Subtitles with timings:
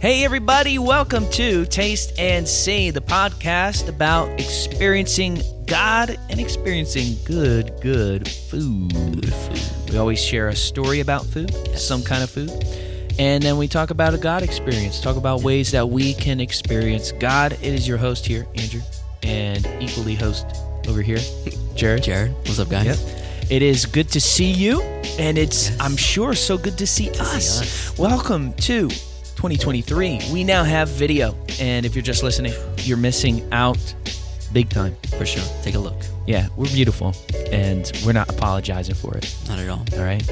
[0.00, 7.74] Hey, everybody, welcome to Taste and See, the podcast about experiencing God and experiencing good,
[7.82, 9.30] good food.
[9.90, 12.50] We always share a story about food, some kind of food,
[13.18, 17.12] and then we talk about a God experience, talk about ways that we can experience
[17.12, 17.52] God.
[17.52, 18.80] It is your host here, Andrew,
[19.22, 20.46] and equally host
[20.88, 21.18] over here,
[21.74, 22.04] Jared.
[22.04, 22.86] Jared, what's up, guys?
[22.86, 23.50] Yep.
[23.50, 24.80] It is good to see you,
[25.18, 25.78] and it's, Yes.
[25.78, 27.60] I'm sure, so good to see, see us.
[27.60, 27.98] us.
[27.98, 28.88] Welcome to
[29.40, 30.20] 2023.
[30.34, 33.78] We now have video, and if you're just listening, you're missing out
[34.52, 34.94] big time.
[35.16, 35.42] For sure.
[35.62, 35.96] Take a look.
[36.26, 37.14] Yeah, we're beautiful,
[37.50, 39.34] and we're not apologizing for it.
[39.48, 39.82] Not at all.
[39.94, 40.22] All right,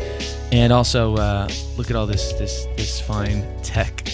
[0.52, 4.02] and also uh, look at all this this this fine tech.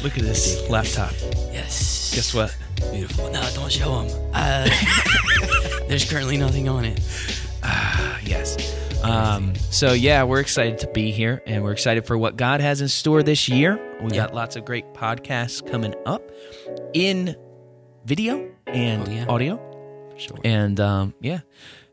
[0.00, 1.10] look at this laptop.
[1.52, 2.14] Yes.
[2.14, 2.56] Guess what?
[2.92, 3.28] Beautiful.
[3.32, 4.30] No, don't show them.
[4.32, 4.70] Uh,
[5.88, 7.00] there's currently nothing on it.
[9.02, 12.80] Um, so yeah, we're excited to be here, and we're excited for what God has
[12.80, 13.76] in store this year.
[14.02, 14.16] We Yeah.
[14.26, 16.22] got lots of great podcasts coming up
[16.94, 17.36] in
[18.04, 19.26] video and Oh, yeah.
[19.28, 20.38] audio, sure.
[20.44, 21.40] and um, yeah,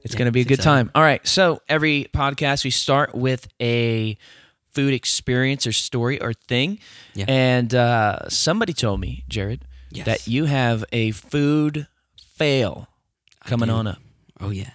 [0.02, 0.88] it's Yeah, going to be a good exciting.
[0.88, 0.92] time.
[0.96, 4.18] All right, so every podcast we start with a
[4.74, 6.80] food experience or story or thing,
[7.14, 7.26] Yeah.
[7.28, 10.06] and uh, somebody told me, Jared, Yes.
[10.08, 12.90] that you have a food fail
[13.46, 14.00] coming on up.
[14.42, 14.72] Oh yeah.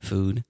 [0.00, 0.44] Food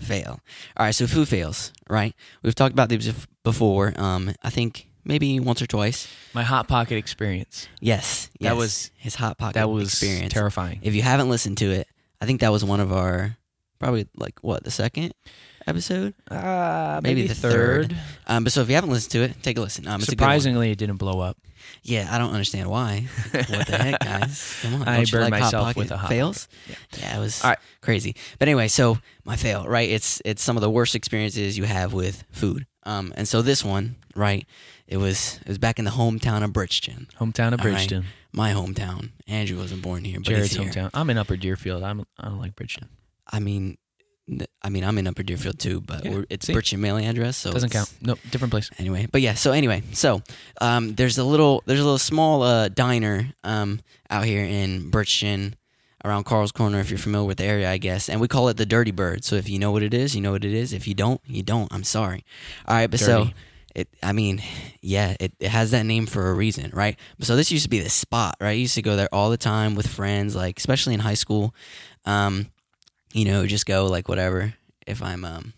[0.00, 0.40] fail.
[0.76, 0.94] All right.
[0.94, 1.72] So food fails.
[1.88, 2.14] Right.
[2.42, 3.12] We've talked about these
[3.42, 3.92] before.
[3.96, 6.08] Um, I think maybe once or twice.
[6.34, 7.68] My hot pocket experience.
[7.80, 8.30] Yes.
[8.40, 10.32] That was- his hot pocket That was experience.
[10.32, 10.80] terrifying.
[10.82, 11.88] If you haven't listened to it,
[12.20, 13.36] I think that was one of our
[13.78, 15.14] probably like what the second
[15.66, 16.14] episode.
[16.30, 17.96] Uh, Maybe the third.
[18.26, 19.86] Um, but so if you haven't listened to it, take a listen.
[19.86, 20.08] Um, it's.
[20.10, 21.36] Surprisingly, it didn't blow up.
[21.82, 23.06] Yeah, I don't understand why.
[23.30, 24.58] what the heck, guys?
[24.62, 24.88] Come on.
[24.88, 26.48] I don't you burned like Hot myself Pocket with a Hot fails.
[26.66, 26.98] Pocket.
[27.00, 27.16] Yeah.
[27.16, 27.58] it was All right.
[27.80, 28.16] crazy.
[28.38, 29.88] But anyway, so my fail, right?
[29.88, 32.66] It's it's some of the worst experiences you have with food.
[32.84, 34.46] Um, and so this one, right?
[34.88, 37.74] It was it was back in the hometown of Bridgeton, Hometown of All right.
[37.74, 38.06] Bridgeton.
[38.32, 39.10] my hometown.
[39.28, 40.68] Andrew wasn't born here, but Jared's here.
[40.70, 40.90] hometown.
[40.94, 41.82] I'm in Upper Deerfield.
[41.82, 42.88] I'm I don't like Bridgeton.
[43.30, 43.78] I mean,
[44.62, 46.52] I mean, I'm in Upper Deerfield too, but Yeah, we're, it's see?
[46.52, 47.92] Bridgeton mailing address, so Doesn't count.
[48.00, 48.70] No, different place.
[48.78, 50.22] anyway but yeah so anyway so
[50.60, 55.56] um, there's a little there's a little small uh, diner um, out here in Bridgeton
[56.04, 58.56] around carl's corner if you're familiar with the area i guess and we call it
[58.56, 59.24] the dirty bird.
[59.24, 60.72] So if you know what it is you know what it is.
[60.72, 61.72] If you don't you don't.
[61.72, 62.24] I'm sorry.
[62.66, 63.28] All right but so
[63.74, 64.42] it i mean
[64.80, 66.98] yeah it, it has that name for a reason right?
[67.20, 68.50] So this used to be the spot right?
[68.50, 71.54] I used to go there all the time with friends like especially in high school.
[72.04, 72.46] Um,
[73.12, 74.54] you know just go like whatever
[74.86, 75.52] if i'm um,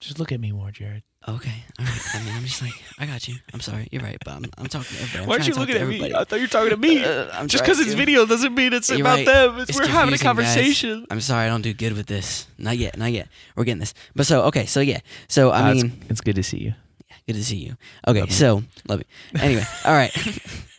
[0.00, 1.02] Just look at me more, Jared.
[1.28, 2.00] Okay, all right.
[2.14, 3.36] I mean, I'm just like, I got you.
[3.52, 5.18] I'm sorry, you're right, but I'm, I'm talking to everybody.
[5.22, 6.14] I'm Why aren't trying you to talk looking to at me?
[6.14, 7.04] I thought you were talking to me.
[7.04, 7.96] Uh, I'm Just trying because it's to.
[7.98, 9.26] video doesn't mean it's You're about right.
[9.26, 9.58] them.
[9.58, 10.46] It's, It's we're having a confusing, guys.
[10.54, 11.06] conversation.
[11.10, 12.46] I'm sorry, I don't do good with this.
[12.56, 13.28] Not yet, not yet.
[13.54, 13.92] We're getting this.
[14.16, 16.72] But so, okay, so yeah, so I Uh, mean, it's, good to see you.
[17.10, 17.76] Yeah, good to see you.
[18.08, 18.34] Okay, Love you.
[18.34, 19.38] so love you.
[19.38, 20.12] Anyway, all right.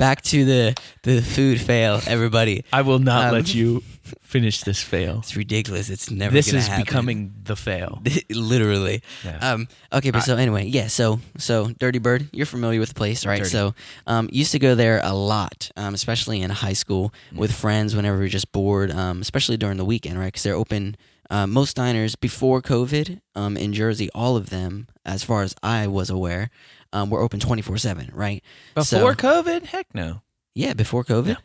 [0.00, 2.64] Back to the the food fail, everybody.
[2.72, 3.82] I will not Um, let you
[4.22, 5.18] finish this fail.
[5.18, 5.90] It's ridiculous.
[5.90, 6.32] It's never.
[6.32, 6.84] This is happen.
[6.84, 8.00] becoming the fail.
[8.30, 9.02] literally.
[9.22, 9.36] Yeah.
[9.52, 10.86] Um, okay, but I- so anyway, yeah.
[10.86, 13.40] So so Dirty Bird, you're familiar with the place, right?
[13.44, 13.50] Dirty.
[13.50, 13.74] So
[14.06, 18.18] um, used to go there a lot, um, especially in high school with friends whenever
[18.18, 20.28] we are just bored, um, especially during the weekend, right?
[20.32, 20.96] Because they're open.
[21.28, 25.86] Uh, most diners before COVID um, in Jersey, all of them, as far as I
[25.86, 26.50] was aware,
[26.92, 28.42] um, were open twenty four seven, right?
[28.74, 29.66] Before so- COVID?
[29.66, 30.22] Heck no.
[30.54, 31.36] Yeah, before COVID.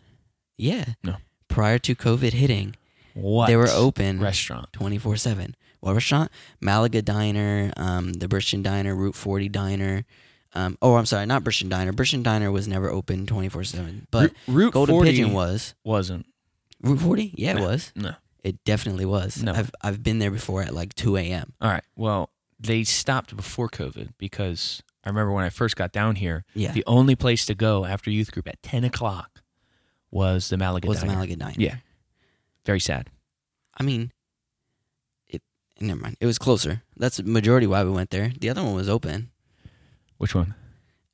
[0.57, 0.85] Yeah.
[1.03, 1.17] No.
[1.47, 2.75] Prior to COVID hitting,
[3.13, 3.47] What?
[3.47, 4.72] they were open Restaurant.
[4.73, 5.56] 24 7.
[5.79, 6.31] What restaurant?
[6.59, 10.06] Malaga Diner, um, the Bridgeton Diner, Route 40 Diner.
[10.53, 11.91] Um, oh, I'm sorry, not Bridgeton Diner.
[11.94, 14.07] Bridgeton Diner was never open 24 7.
[14.09, 15.75] But Route, Route Golden 40 Pigeon was.
[15.83, 16.25] wasn't.
[16.81, 17.33] Route 40?
[17.38, 17.67] Yeah, it No.
[17.67, 17.91] was.
[17.95, 18.16] No.
[18.44, 19.44] It definitely was.
[19.44, 19.53] No.
[19.53, 21.53] I've, I've been there before at like 2 a.m.
[21.62, 21.83] All right.
[21.95, 26.72] Well, they stopped before COVID because I remember when I first got down here, Yeah.
[26.72, 29.42] the only place to go after youth group at 10 o'clock
[30.12, 31.56] was the Malaga was the Malaga Diner.
[31.58, 31.76] Yeah.
[32.66, 33.10] Very sad.
[33.78, 34.12] I mean,
[35.28, 35.42] it.
[35.80, 36.18] never mind.
[36.20, 36.82] It was closer.
[36.98, 38.32] That's the majority why we went there.
[38.40, 39.30] The other one was open,
[40.18, 40.56] Which one?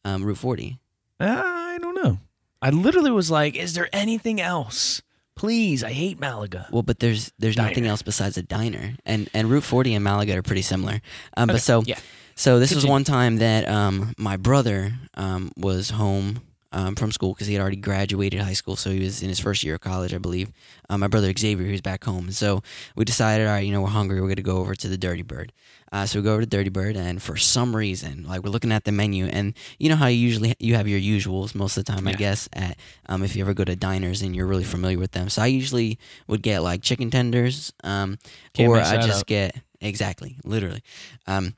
[0.06, 0.80] um, Route 40.
[1.20, 2.20] Uh, I don't know.
[2.62, 5.02] I literally was like, is there anything else?
[5.36, 6.68] Please, I hate Malaga.
[6.72, 10.38] Well, but there's there's nothing else besides a diner, and and Route 40 and Malaga
[10.38, 11.02] are pretty similar.
[11.36, 11.98] Um, Okay, but so yeah.
[12.42, 16.42] So this was one time that um my brother um was home
[16.74, 19.40] um from school because he had already graduated high school, so he was in his
[19.40, 20.50] first year of college, I believe.
[20.90, 22.64] Um, my brother Xavier, he was back home, and so
[22.96, 25.22] we decided, all right, you know, we're hungry, we're gonna go over to the Dirty
[25.34, 25.52] Bird.
[25.94, 28.72] Uh, so we go over to Dirty Bird, and for some reason, like we're looking
[28.72, 31.84] at the menu, and you know how you usually you have your usuals most of
[31.86, 32.18] the time, I Yeah.
[32.26, 32.48] guess.
[32.54, 32.78] At
[33.10, 35.48] um, if you ever go to diners and you're really familiar with them, so I
[35.48, 38.18] usually would get like chicken tenders, um,
[38.54, 39.28] Can't or mess I that just up.
[39.28, 40.82] get exactly, literally.
[41.28, 41.56] Um,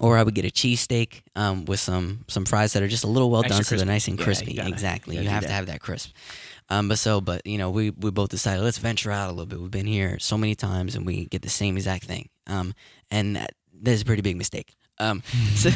[0.00, 3.06] Or I would get a cheesesteak um, with some some fries that are just a
[3.06, 3.92] little well Extra done, so they're crispy.
[3.92, 4.54] nice and Yeah, you crispy.
[4.54, 5.54] gotta- exactly, gotta you do have to that.
[5.54, 6.10] have that crisp.
[6.70, 9.46] Um, but so, but you know, we we both decided let's venture out a little
[9.46, 9.60] bit.
[9.60, 12.28] We've been here so many times, and we get the same exact thing.
[12.46, 12.74] Um,
[13.10, 13.50] and that,
[13.82, 14.74] that's a pretty big mistake.
[14.98, 15.22] Um,
[15.54, 15.70] so-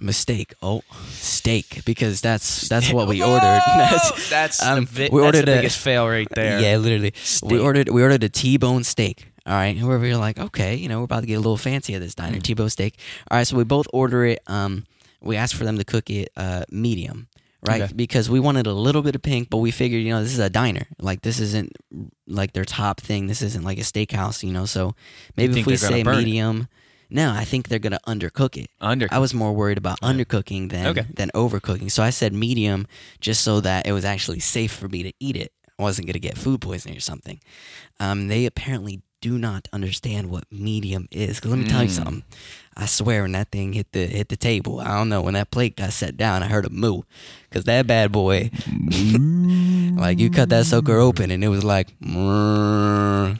[0.00, 0.54] mistake.
[0.62, 3.40] Oh, steak because that's that's what we ordered.
[3.66, 6.60] That's- that's um, the, vi- we that's ordered the a- biggest fail right there.
[6.60, 7.12] Yeah, literally.
[7.22, 7.50] Steak.
[7.50, 9.26] We ordered we ordered a T-bone steak.
[9.46, 11.94] All right, whoever you're like, okay, you know, we're about to get a little fancy
[11.94, 12.98] at this diner, T-bone steak.
[13.30, 14.40] All right, so we both order it.
[14.48, 14.84] Um,
[15.20, 17.28] we asked for them to cook it uh, medium,
[17.66, 17.82] right?
[17.82, 17.92] Okay.
[17.94, 20.40] Because we wanted a little bit of pink, but we figured, you know, this is
[20.40, 20.86] a diner.
[20.98, 21.72] Like this isn't
[22.26, 23.28] like their top thing.
[23.28, 24.66] This isn't like a steakhouse, you know.
[24.66, 24.94] So
[25.36, 26.18] maybe if we say burn it?
[26.18, 26.68] medium,
[27.08, 28.68] no, I think they're gonna undercook it.
[28.80, 29.06] Under.
[29.12, 31.06] I was more worried about undercooking than Okay.
[31.14, 31.88] than overcooking.
[31.90, 32.86] So I said medium
[33.20, 35.52] just so that it was actually safe for me to eat it.
[35.78, 37.38] I wasn't gonna get food poisoning or something.
[38.00, 41.40] Um, they apparently do not understand what medium is.
[41.40, 41.92] 'Cause let me tell you Mm.
[41.92, 42.22] something.
[42.76, 45.50] I swear when that thing hit the hit the table, I don't know when that
[45.50, 47.02] plate got set down, I heard a moo,
[47.50, 48.50] cause that bad boy,
[49.96, 51.88] like you cut that sucker open and it was like,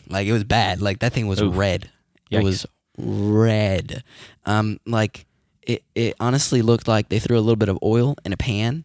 [0.08, 0.80] like it was bad.
[0.80, 1.56] Like that thing was Oof.
[1.56, 1.90] red.
[2.30, 2.38] Yikes.
[2.40, 2.66] It was
[2.98, 4.02] red.
[4.46, 5.26] Um, like
[5.62, 8.84] it, it honestly looked like they threw a little bit of oil in a pan.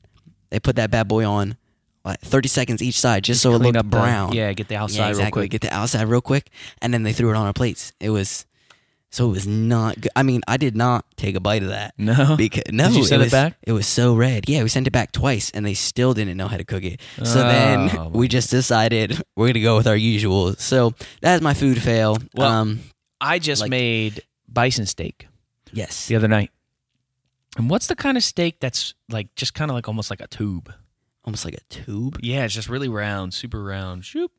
[0.49, 1.55] They put that bad boy on
[2.03, 4.33] like 30 seconds each side just, so it looked up the- brown.
[4.33, 5.51] yeah, get the Yeah, outside real quick.
[5.51, 6.50] Get the outside real quick,
[6.81, 7.94] and then they threw it on our plates.
[8.00, 8.45] It was
[9.13, 10.12] so it was not good.
[10.15, 11.94] I mean, I did not take a bite of that.
[11.98, 12.36] No?
[12.38, 13.57] because no, Did you send it was, back?
[13.62, 14.48] It was so red.
[14.48, 17.01] Yeah, we sent it back twice, and they still didn't know how to cook it.
[17.24, 20.53] So Oh, then we just decided we're gonna go with our usual.
[20.53, 22.18] So that's my food fail.
[22.33, 22.80] Well- um,
[23.19, 25.27] I just Like- made bison steak
[25.74, 26.50] yes, the other night.
[27.57, 30.27] And what's the kind of steak that's like just kind of like almost like a
[30.27, 30.74] tube?
[31.25, 32.18] Almost like a tube.
[32.21, 34.03] Yeah, it's just really round, super round.
[34.06, 34.31] Shoop.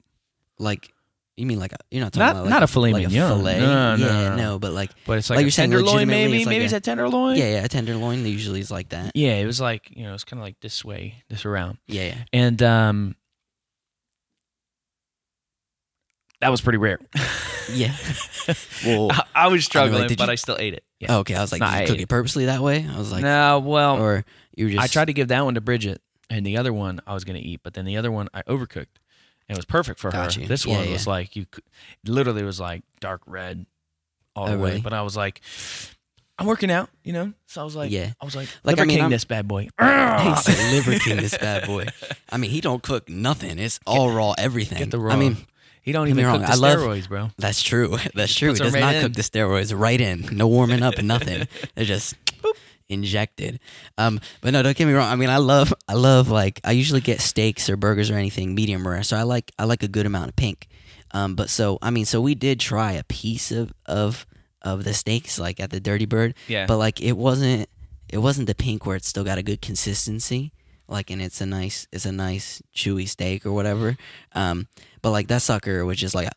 [0.58, 0.92] Like
[1.36, 1.76] you mean like a?
[1.90, 3.28] You're not talking Not- about like not a filet like mignon.
[3.38, 3.60] Fillet.
[3.60, 4.36] No, no, yeah, no.
[4.36, 6.36] no, but like But it's Like like, you're a saying tenderloin, legitimately, maybe.
[6.36, 7.36] it's like maybe it's a tenderloin.
[7.36, 9.12] yeah, yeah, a tenderloin usually is like that.
[9.14, 12.04] Yeah, it was like you know, it's kind of like this way, this around, Yeah,
[12.04, 12.24] yeah.
[12.32, 13.16] and um,
[16.40, 16.98] that was pretty rare.
[17.72, 17.94] Yeah.
[18.84, 20.82] Well, I, I was struggling, did but you- I still ate it.
[20.98, 21.14] Yeah.
[21.14, 21.36] oh, okay.
[21.36, 22.84] I was like, No, did I you cook ate it purposely that way?
[22.92, 24.24] I was like, no, well, or
[24.56, 24.82] you just.
[24.82, 26.02] I tried to give that one to Bridget,
[26.36, 28.96] and the other one I was gonna eat, but then the other one I overcooked.
[29.48, 30.40] And it was perfect for Got her.
[30.40, 30.46] you.
[30.46, 30.92] This Yeah, one yeah.
[30.92, 31.64] was like you, could,
[32.06, 33.66] literally was like dark red,
[34.36, 34.70] all Oh, the way.
[34.70, 34.80] really?
[34.80, 35.40] But I was like,
[36.38, 37.32] I'm working out, you know.
[37.46, 38.12] So I was like, Yeah.
[38.20, 39.62] I was like, Like, Liver I mean, King I'm- this bad boy.
[39.62, 40.70] He's a ah!
[40.72, 41.86] liver king, this bad boy.
[42.30, 43.58] I mean, he don't cook nothing.
[43.58, 44.78] It's all raw, everything.
[44.78, 45.12] Get the raw.
[45.12, 45.36] I mean,
[45.82, 47.30] he don't even cook wrong, the I love- steroids, bro.
[47.38, 47.98] that's true.
[48.14, 48.52] That's true.
[48.52, 49.02] He does right not in.
[49.02, 50.28] cook the steroids right in.
[50.32, 51.48] No warming up, and nothing.
[51.74, 52.14] They're just
[52.88, 53.60] injected.
[53.98, 55.10] Um, but no, don't get me wrong.
[55.10, 58.54] I mean, I love, I love like I usually get steaks or burgers or anything
[58.54, 59.02] medium rare.
[59.02, 60.68] So I like, I like a good amount of pink.
[61.12, 64.26] Um, but so I mean, so we did try a piece of of
[64.62, 66.34] of the steaks like at the Dirty Bird.
[66.48, 66.66] Yeah.
[66.66, 67.68] But like it wasn't,
[68.08, 70.52] it wasn't the pink where it's still got a good consistency.
[70.88, 73.96] Like and it's a nice, it's a nice chewy steak or whatever.
[74.34, 74.68] Um,
[75.00, 76.32] but like that sucker was just like, a,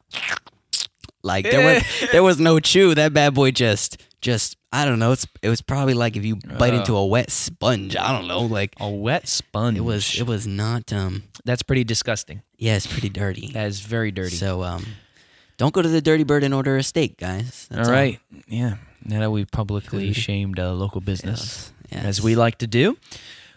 [1.24, 2.95] like there was there was no chew.
[2.95, 5.12] That bad boy just just I don't know.
[5.13, 6.77] It's it was probably like if you bite Uh.
[6.80, 7.95] into a wet sponge.
[7.95, 8.42] I don't know.
[8.42, 9.77] Like A wet sponge.
[9.77, 10.92] it was it was not.
[10.92, 12.42] Um, That's pretty disgusting.
[12.57, 13.51] yeah, it's pretty dirty.
[13.54, 14.36] That is very dirty.
[14.36, 14.83] So um,
[15.57, 17.68] don't go to the Dirty Bird and order a steak, guys.
[17.69, 18.19] That's all right.
[18.48, 18.75] Yeah.
[19.06, 22.01] Now that we publicly shamed a local business, Yes.
[22.04, 22.06] Yes.
[22.06, 22.98] as we like to do,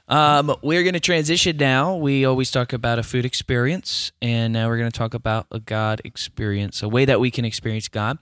[0.08, 1.96] um, we're going to transition now.
[1.96, 5.58] We always talk about a food experience, and now we're going to talk about a
[5.60, 8.18] God experience, a way that we can experience God.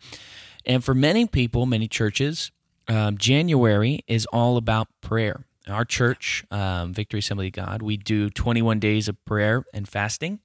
[0.67, 2.51] And for many people, many churches,
[2.89, 5.45] um, January is all about prayer.
[5.69, 10.41] Our church, um, Victory Assembly of God, we do 21 days of prayer and fasting.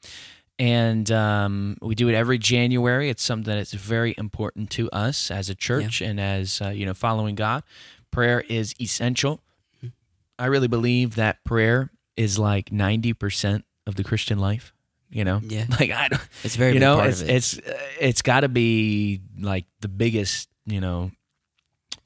[0.57, 3.09] And um, we do it every January.
[3.09, 6.93] It's something that's very important to us as a church and as, uh, you know,
[6.93, 7.63] following God.
[8.11, 9.41] Prayer is essential.
[10.37, 14.73] I really believe that prayer is like 90% of the Christian life,
[15.11, 15.39] you know?
[15.43, 15.65] Yeah.
[15.79, 17.29] Like, I don't, It's very you know it's it.
[17.29, 21.11] it's uh, it's got to be like the biggest you know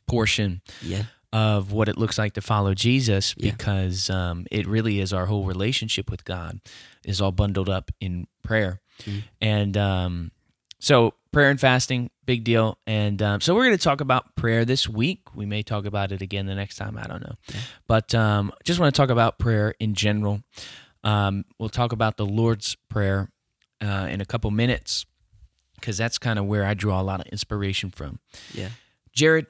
[0.08, 1.04] portion yeah.
[1.34, 3.52] of what it looks like to follow Jesus Yeah.
[3.52, 6.60] because um, it really is our whole relationship with God
[7.04, 9.24] is all bundled up in prayer Mm.
[9.42, 10.32] and um,
[10.80, 14.64] so prayer and fasting big deal and um, so we're going to talk about prayer
[14.64, 17.36] this week we may talk about it again the next time I don't know
[17.88, 20.44] but um, just want to talk about prayer in general
[21.06, 23.30] um, we'll talk about the Lord's prayer
[23.82, 25.06] uh, in a couple minutes
[25.80, 28.20] because that's kind of where I draw a lot of inspiration from.
[28.54, 28.70] Yeah.
[29.14, 29.46] Jared,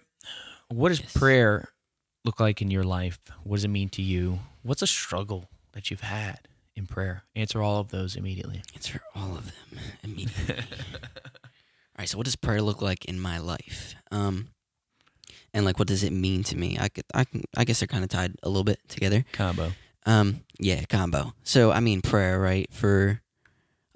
[0.69, 1.13] what does Yes.
[1.13, 1.69] prayer
[2.23, 3.19] look like in your life?
[3.43, 4.39] What does it mean to you?
[4.63, 7.23] What's a struggle that you've had in prayer?
[7.35, 8.61] Answer all of those immediately.
[8.73, 10.55] Answer all of them immediately.
[10.93, 12.09] all right.
[12.09, 13.95] So, what does prayer look like in my life?
[14.11, 14.49] Um,
[15.53, 16.77] and like what does it mean to me?
[16.79, 19.23] I could, I can, I guess they're kind of tied a little bit together.
[19.31, 19.71] Combo.
[20.05, 21.33] Um, yeah, combo.
[21.43, 22.71] So I mean, prayer, right?
[22.71, 23.21] For,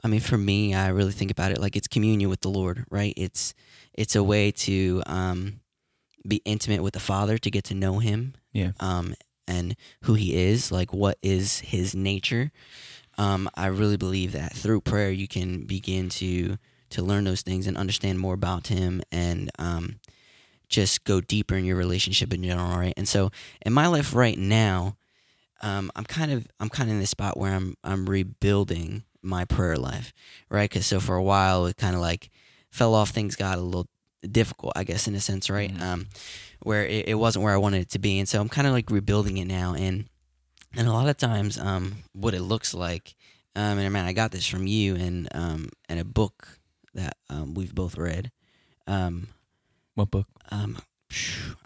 [0.04, 2.86] I mean, for me, I really think about it like it's communion with the Lord,
[2.90, 3.14] right?
[3.16, 3.54] It's,
[3.94, 5.60] it's a way to um,
[6.28, 8.72] be intimate with the Father to get to know Him, Yeah.
[8.80, 9.14] um,
[9.48, 12.52] and who He is, like what is His nature.
[13.18, 16.58] Um, I really believe that through prayer you can begin to
[16.92, 20.00] to learn those things and understand more about Him and um,
[20.70, 22.94] just go deeper in your relationship in general, right?
[22.98, 23.30] And so
[23.64, 24.96] in my life right now,
[25.62, 29.46] um, I'm kind of I'm kind of in this spot where I'm I'm rebuilding my
[29.46, 30.14] prayer life,
[30.50, 30.70] right?
[30.70, 32.30] Because so for a while it kind of like
[32.72, 33.10] fell off.
[33.10, 33.88] Things got a little
[34.30, 35.74] difficult, I guess, in a sense, right?
[35.74, 35.82] Mhm.
[35.82, 36.08] Um,
[36.64, 38.74] where it, it wasn't where I wanted it to be, and so I'm kind of
[38.74, 39.74] like rebuilding it now.
[39.76, 40.06] And
[40.76, 43.16] and a lot of times, um, what it looks like,
[43.56, 46.60] um, and man, I got this from you and um, and a book
[46.94, 48.32] that um, we've both read.
[48.88, 49.28] Um,
[49.96, 50.28] What book?
[50.52, 50.78] um,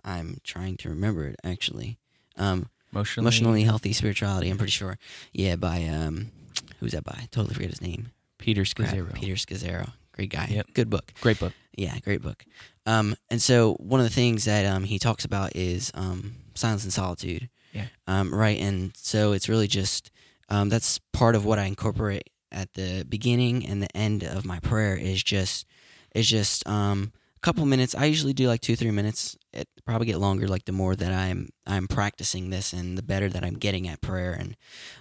[0.03, 1.97] I'm trying to remember it actually.
[2.37, 3.23] Um, Emotionally.
[3.23, 4.49] emotionally healthy spirituality.
[4.49, 4.97] I'm pretty sure.
[5.31, 6.31] Yeah, by um,
[6.79, 7.27] who's that by?
[7.31, 8.11] Totally forget his name.
[8.37, 9.13] Peter Crap, Scazzero.
[9.13, 9.89] Peter Scazzero.
[10.11, 10.47] Great guy.
[10.49, 10.67] Yep.
[10.73, 11.11] Good book.
[11.21, 11.53] Great book.
[11.75, 12.45] Yeah, great book.
[12.85, 16.83] Um, and so one of the things that um, he talks about is um, silence
[16.83, 17.49] and solitude.
[17.71, 17.85] Yeah.
[18.05, 18.59] Um, right.
[18.59, 20.11] And so it's really just
[20.49, 24.59] um, that's part of what I incorporate at the beginning and the end of my
[24.59, 25.65] prayer is just
[26.13, 27.11] is just um,
[27.43, 27.93] couple minutes.
[27.93, 29.37] I usually do like two three minutes.
[29.51, 33.29] It probably get longer like the more that I'm I'm practicing this and the better
[33.29, 34.55] that I'm getting at prayer and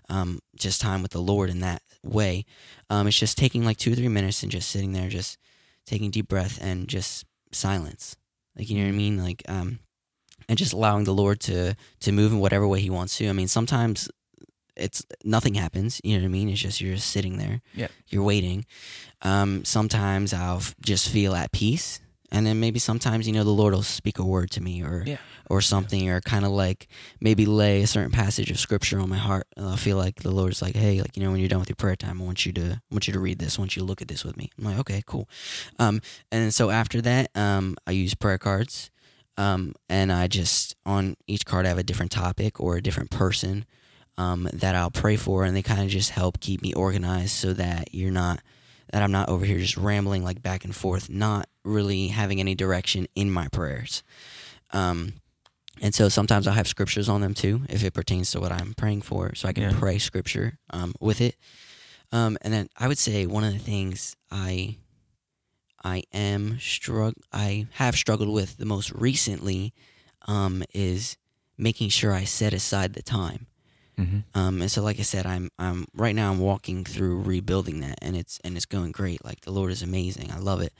[0.08, 2.44] um, just time with the Lord in that way.
[2.90, 5.38] Um, it's just taking like two or three minutes and just sitting there, just
[5.86, 8.16] taking deep breath and just silence.
[8.56, 9.22] Like you know what I mean?
[9.22, 9.78] Like um,
[10.48, 13.28] and just allowing the Lord to to move in whatever way He wants to.
[13.28, 14.10] I mean, sometimes
[14.76, 16.00] it's nothing happens.
[16.02, 16.48] You know what I mean?
[16.48, 17.60] It's just you're just sitting there.
[17.74, 17.88] Yeah.
[18.08, 18.64] You're waiting.
[19.22, 22.00] Um, sometimes I'll f- just feel at peace.
[22.32, 25.04] And then maybe sometimes, you know, the Lord will speak a word to me or
[25.06, 25.18] Yeah.
[25.50, 26.88] or something, or kind of like
[27.20, 29.46] maybe lay a certain passage of scripture on my heart.
[29.56, 31.68] And I'll feel like the Lord's like, hey, like you know, when you're done with
[31.68, 33.58] your prayer time, I want you to I want you to read this.
[33.58, 34.50] I want you to look at this with me.
[34.58, 35.28] I'm like, okay, cool.
[35.78, 36.00] Um,
[36.32, 38.90] and so after that, um, I use prayer cards,
[39.36, 43.10] um, and I just on each card I have a different topic or a different
[43.10, 43.66] person,
[44.16, 47.52] um, that I'll pray for, and they kind of just help keep me organized so
[47.52, 48.40] that you're not
[48.92, 52.54] that I'm not over here just rambling like back and forth, not really having any
[52.54, 54.02] direction in my prayers.
[54.72, 55.14] Um,
[55.80, 58.74] and so sometimes I'll have scriptures on them too, if it pertains to what I'm
[58.74, 59.78] praying for, so I can Yeah.
[59.78, 61.36] pray scripture um, with it.
[62.12, 64.76] Um, and then I would say one of the things I
[65.84, 69.72] I am strugg I have struggled with the most recently
[70.28, 71.16] um, is
[71.58, 73.46] making sure I set aside the time.
[73.98, 74.20] Mm-hmm.
[74.38, 77.98] Um, and so, like I said, I'm I'm right now I'm walking through rebuilding that,
[78.00, 79.24] and it's and it's going great.
[79.24, 80.30] Like the Lord is amazing.
[80.32, 80.72] I love it.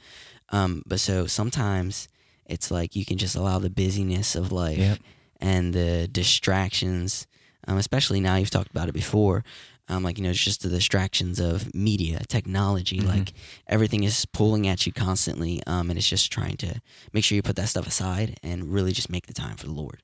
[0.49, 2.07] Um, but so sometimes
[2.45, 4.99] it's like you can just allow the busyness of life Yep.
[5.39, 7.25] and the distractions,
[7.67, 9.43] um, especially now you've talked about it before.
[9.89, 12.99] Um, like you know, it's just the distractions of media, technology.
[12.99, 13.07] Mhm.
[13.07, 13.33] Like
[13.67, 16.81] everything is pulling at you constantly, um, and it's just trying to
[17.13, 19.73] make sure you put that stuff aside and really just make the time for the
[19.73, 20.01] Lord.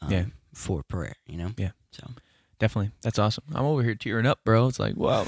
[0.00, 0.24] Um, Yeah.
[0.54, 1.52] For prayer, you know.
[1.56, 1.70] Yeah.
[1.92, 2.10] So.
[2.58, 2.90] Definitely.
[3.02, 3.44] That's awesome.
[3.54, 4.66] I'm over here tearing up, bro.
[4.66, 5.26] It's like, wow.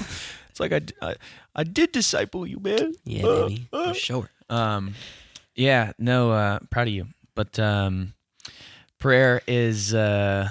[0.49, 1.15] It's like I
[1.55, 2.93] I did disciple you, man.
[3.05, 3.87] Yeah, Uh, baby, uh.
[3.89, 4.29] for sure.
[4.49, 4.95] Um,
[5.55, 7.07] yeah, no, uh, proud of you.
[7.35, 8.13] But um,
[8.99, 10.49] prayer is uh,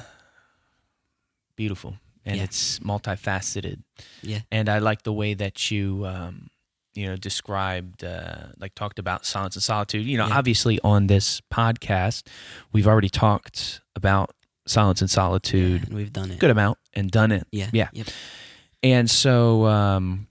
[1.57, 2.45] beautiful and Yeah.
[2.45, 3.83] it's multifaceted.
[4.23, 4.41] Yeah.
[4.51, 6.49] And I like the way that you, um,
[6.95, 10.07] you know, described, uh, like talked about silence and solitude.
[10.07, 10.37] You know, Yeah.
[10.39, 12.27] obviously on this podcast,
[12.73, 14.35] we've already talked about
[14.71, 16.39] silence and solitude Yeah, we've done it.
[16.39, 17.47] good amount and done it.
[17.53, 17.71] Yeah.
[17.73, 17.89] Yeah.
[17.93, 18.07] Yep.
[18.83, 20.29] And so um,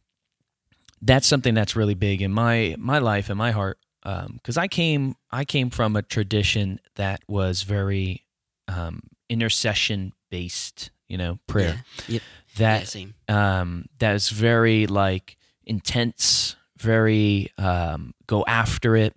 [1.01, 5.15] that's something that's really big in my my life and my heart because I came
[5.31, 8.25] I came from a tradition that was very
[8.67, 11.83] um, intercession based, you know, prayer.
[12.07, 12.13] Yeah.
[12.15, 12.21] Yep.
[12.57, 13.13] That yeah, same.
[13.27, 19.13] um, that is very like intense, very um, go after it,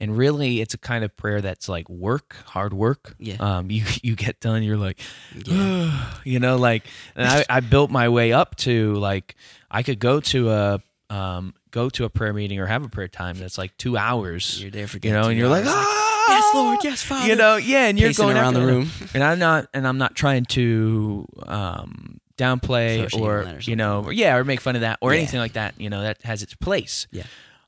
[0.00, 3.14] and really it's a kind of prayer that's like work, hard work.
[3.18, 3.36] Yeah.
[3.40, 5.00] Um, you you get done, you're like,
[5.44, 6.14] Yeah.
[6.24, 6.84] you know, like,
[7.16, 9.36] and I, I built my way up to like
[9.70, 13.08] I could go to a um, go to a prayer meeting or have a prayer
[13.08, 16.54] time that's like two hours, You're there for you know, and you're like, ah, yes,
[16.54, 17.26] Lord, yes, Father.
[17.28, 18.88] you know, yeah, and you're Pacing going around the room.
[19.12, 24.12] and I'm not, and I'm not trying to um, downplay or, or you know, or,
[24.12, 25.18] yeah, or make fun of that or Yeah.
[25.18, 25.74] anything like that.
[25.78, 27.06] You know, that has its place.
[27.12, 27.24] Yeah.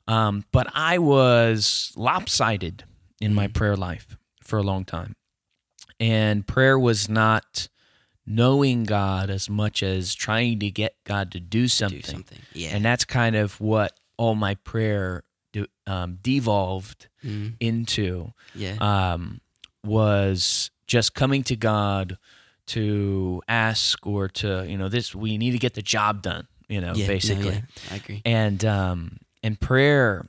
[0.08, 2.84] Um, but I was lopsided
[3.20, 3.54] in my Mhm.
[3.54, 5.16] prayer life for a long time,
[5.98, 7.68] and prayer was not
[8.24, 12.00] knowing God as much as trying to get God to do something.
[12.00, 12.38] Do something.
[12.52, 12.70] Yeah.
[12.74, 15.22] And that's kind of what all my prayer
[15.52, 17.54] de- um, devolved Mhm.
[17.60, 18.76] into yeah.
[18.80, 19.40] um,
[19.84, 22.18] was just coming to God
[22.66, 26.80] to ask or to you know this we need to get the job done you
[26.80, 27.60] know yeah, no, basically yeah,
[27.92, 28.22] I agree.
[28.24, 30.28] and um and prayer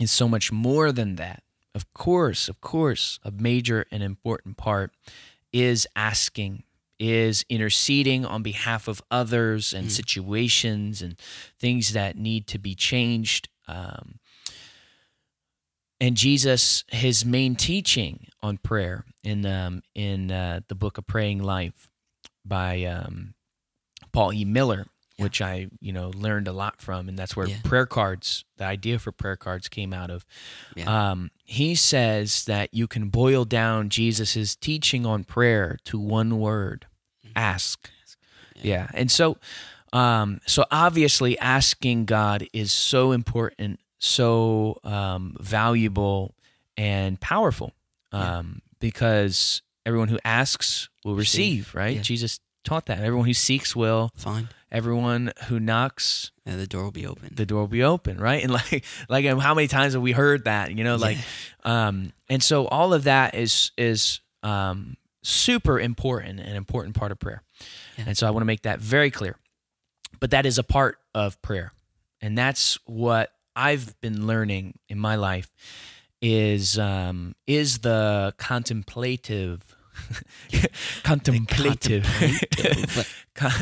[0.00, 1.42] is so much more than that.
[1.74, 4.92] Of course of course a major and important part
[5.52, 6.62] is asking
[7.00, 11.18] is interceding on behalf of others and situations and
[11.58, 13.48] things that need to be changed.
[13.66, 14.18] Um,
[16.00, 21.42] and Jesus, his main teaching on prayer in um, in uh, the book of Praying
[21.42, 21.90] Life
[22.44, 23.34] by um,
[24.12, 24.44] Paul E.
[24.44, 24.86] Miller,
[25.18, 27.56] which I you know learned a lot from, and that's where Yeah.
[27.64, 30.24] prayer cards, the idea for prayer cards, came out of.
[30.76, 31.10] Yeah.
[31.10, 36.86] Um, he says that you can boil down Jesus's teaching on prayer to one word:
[37.36, 37.90] ask.
[38.62, 38.88] Yeah.
[38.94, 39.36] And so
[39.92, 46.34] um so obviously asking God is so important, so um valuable
[46.76, 47.72] and powerful.
[48.12, 51.74] Um because everyone who asks will receive, Receive.
[51.74, 51.96] right?
[51.96, 52.02] Yeah.
[52.02, 52.98] Jesus taught that.
[52.98, 54.48] Everyone who seeks will, Fine.
[54.70, 57.30] everyone who knocks Yeah, the door will be open.
[57.34, 58.42] the door will be open, right?
[58.42, 60.72] And like like how many times have we heard that?
[60.74, 61.18] You know, like
[61.64, 67.18] um and so all of that is is um super important and important part of
[67.18, 67.42] prayer.
[67.96, 68.04] Yeah.
[68.08, 69.36] And so I want to make that very clear.
[70.20, 71.72] But that is a part of prayer.
[72.20, 75.50] And that's what I've been learning in my life
[76.20, 79.76] is um is the contemplative
[81.02, 83.24] contemplative Contemplative.
[83.34, 83.52] Con-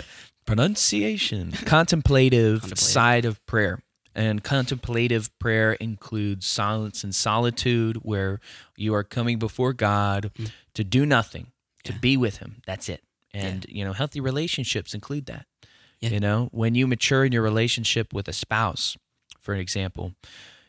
[0.46, 2.78] pronunciation contemplative Contemplative.
[2.78, 3.80] side of prayer
[4.14, 8.40] and contemplative prayer includes silence and solitude where
[8.76, 10.30] you are coming before god
[10.74, 11.48] to do nothing
[11.84, 11.96] to Mm.
[11.96, 12.00] Yeah.
[12.00, 13.02] be with him that's it
[13.34, 15.46] and you know healthy relationships include that
[16.00, 16.10] Yeah.
[16.10, 18.96] you know when you mature in your relationship with a spouse
[19.40, 20.12] for an example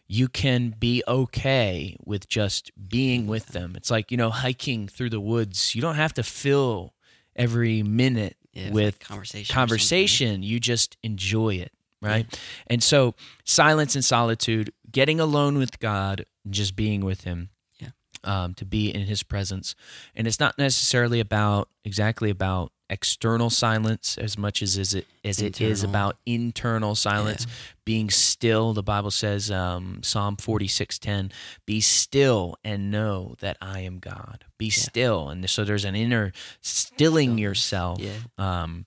[0.07, 3.73] you can be okay with just being with them.
[3.75, 5.75] It's like you know hiking through the woods.
[5.75, 6.93] You don't have to fill
[7.35, 9.53] every minute Yeah, with like conversation.
[9.53, 10.43] conversation.
[10.43, 12.39] You just enjoy it right?
[12.67, 17.89] And so silence and solitude getting alone with god just being with him Yeah.
[18.23, 19.73] um, to be in his presence.
[20.15, 25.41] And it's not necessarily about exactly about external silence as much as is it as
[25.41, 27.45] it is about internal silence.
[27.85, 31.31] Being still the bible says um, psalm 46:10
[31.65, 34.45] be still and know that i am god.
[34.57, 38.13] Be still and so there's an inner stilling yourself Yeah.
[38.37, 38.85] um,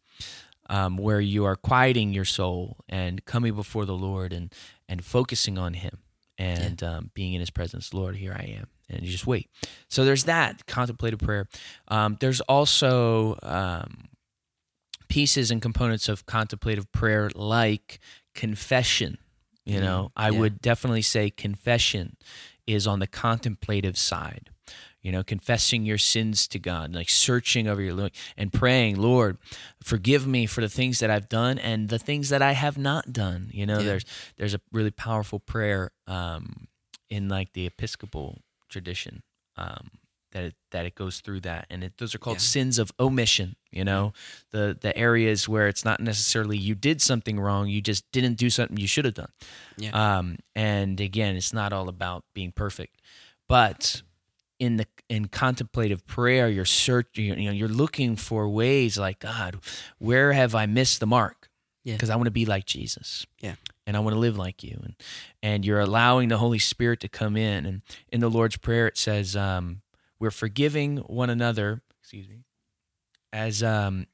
[0.69, 4.53] um, where you are quieting your soul and coming before the Lord and
[4.89, 5.99] and focusing on Him
[6.39, 7.93] and um, being in His presence.
[7.93, 9.49] Lord, here I am, and you just wait.
[9.89, 11.49] So there's that contemplative prayer.
[11.89, 14.09] Um, there's also um,
[15.09, 18.01] pieces and components of contemplative prayer like
[18.35, 19.19] confession.
[19.65, 20.39] You know, I yeah.
[20.41, 22.17] would definitely say confession
[22.67, 24.51] is on the contemplative side.
[25.03, 29.39] You know, confessing your sins to God, like searching over your and praying, Lord,
[29.83, 33.11] forgive me for the things that I've done and the things that I have not
[33.13, 33.49] done.
[33.53, 33.85] You know, Yeah.
[33.87, 34.05] there's
[34.37, 36.67] there's a really powerful prayer um,
[37.09, 39.23] in like the Episcopal tradition
[39.57, 39.91] um,
[40.33, 42.41] that it, that it goes through that, and it, those are called Yeah.
[42.57, 43.57] sins of omission.
[43.73, 44.13] You know,
[44.53, 48.49] the the areas where it's not necessarily you did something wrong, you just didn't do
[48.51, 49.33] something you should have done.
[49.77, 49.91] Yeah.
[50.19, 53.01] Um, and again, it's not all about being perfect,
[53.49, 54.03] but
[54.59, 57.25] in the in contemplative prayer, you're searching.
[57.39, 59.59] You know, you're looking for ways like God,
[59.99, 61.49] where have I missed the mark?
[61.83, 61.95] Yeah.
[61.95, 63.27] Because I want to be like Jesus.
[63.41, 63.55] Yeah.
[63.91, 64.95] And I want to live like you, and
[65.43, 67.67] and you're allowing the Holy Spirit to come in.
[67.67, 69.83] And in the Lord's Prayer, it says, um,
[70.21, 72.45] "We're forgiving one another." Excuse me,
[73.33, 74.07] as um,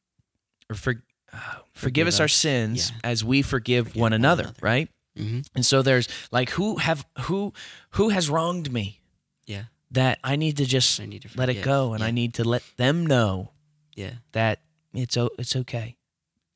[0.71, 0.95] or for,
[1.31, 2.97] uh, forgive, Forgive us our sins Yeah.
[3.05, 4.59] as we forgive, Forgive one, one another, another.
[4.63, 4.89] Right.
[5.15, 7.53] hmm And so there's like who have who
[7.91, 9.03] who has wronged me
[9.47, 9.65] Yeah.
[9.91, 12.45] that I need to just I need to let it go and I need to
[12.45, 13.53] let them know
[13.95, 14.15] Yeah.
[14.33, 14.61] that
[14.95, 15.97] it's it's okay.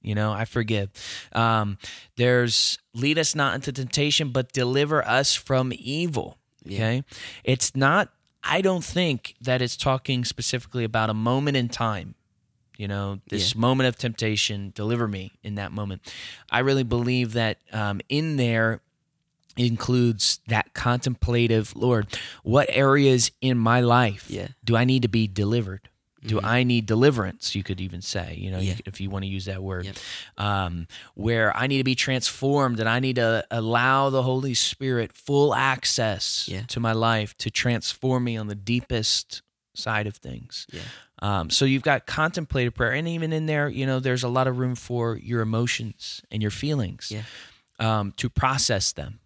[0.03, 0.91] You know, I forgive.
[1.33, 1.77] Um,
[2.17, 6.39] there's lead us not into temptation, but deliver us from evil.
[6.65, 6.77] Yeah.
[6.79, 7.05] Okay,
[7.45, 8.11] it's not.
[8.43, 12.15] I don't think that it's talking specifically about a moment in time.
[12.79, 16.01] You know, this moment of temptation, deliver me in that moment.
[16.51, 18.81] I really believe that um, in there
[19.57, 22.07] includes that contemplative Lord,
[22.43, 24.49] what areas in my life Yeah.
[24.65, 25.91] do I need to be delivered?
[26.23, 27.55] Do I need deliverance?
[27.55, 28.75] You could even say, you know, you Yeah.
[28.77, 29.97] could- if you want to use that word, Yep.
[30.39, 35.13] um, where I need to be transformed and I need to allow the Holy Spirit
[35.15, 36.63] full access Yeah.
[36.69, 39.43] to my life to transform me on the deepest
[39.75, 40.67] side of things.
[40.73, 40.81] Yeah.
[41.23, 44.47] Um, so you've got contemplative prayer, and even in there, you know, there's a lot
[44.47, 47.13] of room for your emotions and your feelings
[47.79, 49.21] um, to process them.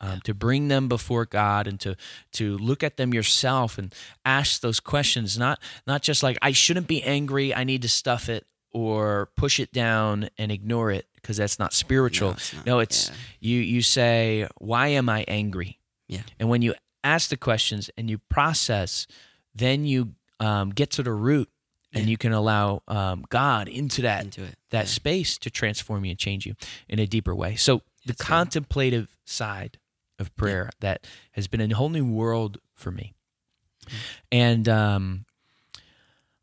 [0.00, 1.96] Um, to bring them before God and to
[2.32, 5.38] to look at them yourself and ask those questions.
[5.38, 7.54] Not not just like I shouldn't be angry.
[7.54, 11.72] I need to stuff it or push it down and ignore it because that's not
[11.72, 12.30] spiritual.
[12.30, 12.66] No, it's not.
[12.66, 13.14] No, it's Yeah.
[13.40, 13.58] you.
[13.60, 16.22] You say, "Why am I angry?" Yeah.
[16.38, 19.06] And when you ask the questions and you process,
[19.54, 21.50] then you um, get to the root,
[21.92, 22.10] and Yeah.
[22.12, 24.56] you can allow um, God into that into it.
[24.70, 24.90] that Yeah.
[24.92, 26.54] space to transform you and change you
[26.88, 27.56] in a deeper way.
[27.56, 29.78] So the That's contemplative side
[30.20, 33.14] of prayer that has been a whole new world for me.
[33.86, 33.96] Mm-hmm.
[34.32, 35.24] And um,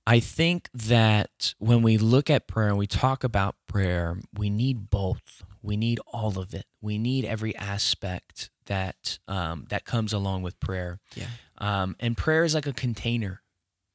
[0.05, 4.89] I think that when we look at prayer and we talk about prayer, we need
[4.89, 5.43] both.
[5.61, 6.65] We need all of it.
[6.81, 10.99] We need every aspect that um, that comes along with prayer.
[11.15, 11.27] Yeah.
[11.57, 13.41] Um, and prayer is like a container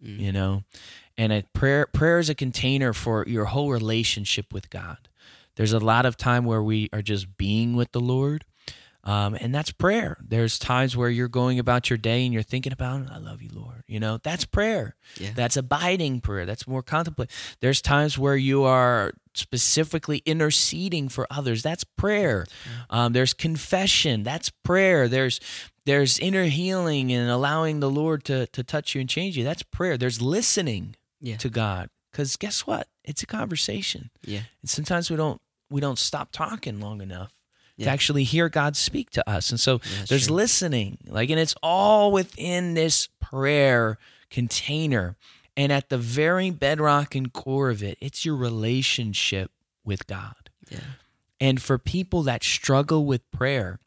[0.05, 0.19] Mhm.
[0.19, 0.65] you know
[1.17, 5.09] and a prayer prayer is a container for your whole relationship with god
[5.55, 8.45] there's a lot of time where we are just being with the lord
[9.05, 10.17] um, and that's prayer.
[10.23, 13.51] There's times where you're going about your day and you're thinking about i love you
[13.53, 14.19] lord you know?
[14.23, 14.95] That's prayer.
[15.19, 15.31] Yeah.
[15.35, 16.47] that's abiding prayer.
[16.47, 17.31] That's more contemplate.
[17.61, 21.63] There's times where you are specifically interceding for others.
[21.63, 22.47] That's prayer.
[22.89, 24.23] Um, there's confession.
[24.23, 25.09] That's prayer.
[25.09, 25.41] There's
[25.85, 29.45] there's inner healing and allowing the lord to, to touch you and change you.
[29.45, 29.99] That's prayer.
[29.99, 31.37] There's listening Yeah.
[31.39, 31.91] to god.
[32.11, 32.89] Because guess what?
[33.05, 34.11] It's a conversation.
[34.25, 34.43] Yeah.
[34.63, 37.33] and sometimes we don't we don't stop talking long enough
[37.79, 40.37] to actually hear god speak to us and so Yeah, there's true.
[40.37, 43.99] listening like and it's all within this prayer
[44.31, 45.17] container
[45.57, 49.51] and at the very bedrock and core of it it's your relationship
[49.85, 50.79] with god Yeah.
[51.41, 53.81] and for people that struggle with prayer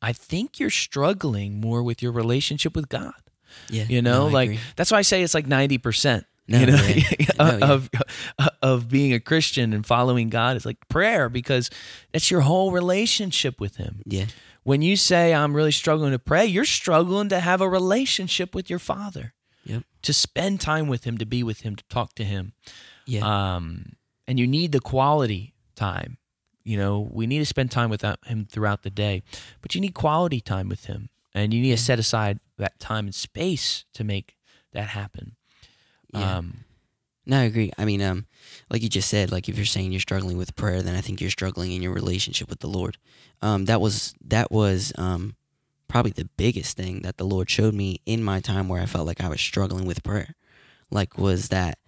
[0.00, 3.14] i think you're struggling more with your relationship with god
[3.68, 3.84] Yeah.
[3.88, 4.60] you know No, like agree.
[4.76, 6.82] that's why i say it's like 90% No, you know
[7.20, 7.26] yeah.
[7.38, 7.72] No, yeah.
[7.72, 7.90] of
[8.62, 11.70] of being a christian and following god is like prayer because
[12.12, 14.26] that's your whole relationship with him Yeah.
[14.64, 18.70] when you say i'm really struggling to pray you're struggling to have a relationship with
[18.70, 19.34] your father
[19.64, 19.82] Yep.
[20.02, 22.52] to spend time with him to be with him to talk to him
[23.06, 23.20] Yeah.
[23.56, 23.92] um,
[24.26, 26.18] and you need the quality time.
[26.64, 29.22] You know, we need to spend time with him throughout the day,
[29.62, 33.06] but you need quality time with him, and you need to set aside that time
[33.06, 34.36] and space to make
[34.74, 35.36] that happen.
[36.14, 36.38] Yeah.
[36.38, 36.64] Um,
[37.26, 37.70] No, I agree.
[37.76, 38.24] I mean, um,
[38.70, 41.20] like you just said, like if you're saying you're struggling with prayer, then I think
[41.20, 42.96] you're struggling in your relationship with the Lord.
[43.42, 45.36] Um, that was that was um,
[45.88, 49.06] probably the biggest thing that the Lord showed me in my time where I felt
[49.06, 50.34] like I was struggling with prayer.
[50.90, 51.78] Like was that,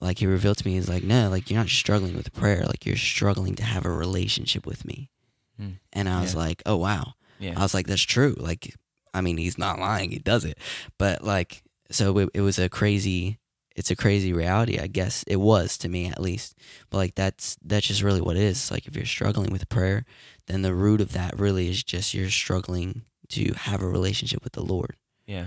[0.00, 2.84] like He revealed to me is like no, like you're not struggling with prayer, like
[2.84, 5.10] you're struggling to have a relationship with me.
[5.58, 5.74] Hmm.
[5.92, 6.40] And I was Yeah.
[6.40, 8.34] like, oh wow, yeah, I was like, that's true.
[8.36, 8.74] Like,
[9.14, 10.10] I mean, he's not lying.
[10.10, 10.58] He does it.
[10.98, 13.38] But like, so it, it was a crazy.
[13.74, 16.54] It's a crazy reality, I guess it was to me at least.
[16.90, 18.70] But like, that's that's just really what it is.
[18.70, 20.04] Like, if you're struggling with prayer,
[20.46, 24.52] then the root of that really is just you're struggling to have a relationship with
[24.52, 24.96] the Lord.
[25.26, 25.46] yeah,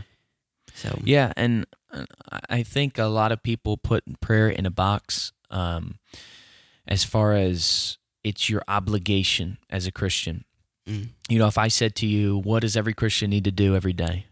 [0.73, 1.33] So yeah.
[1.37, 1.65] And
[2.49, 5.99] I think a lot of people put prayer in a box, um,
[6.87, 10.45] as far as it's your obligation as a Christian.
[10.87, 13.75] mm, You know, if I said to you, "What does every Christian need to do
[13.75, 14.25] every day?"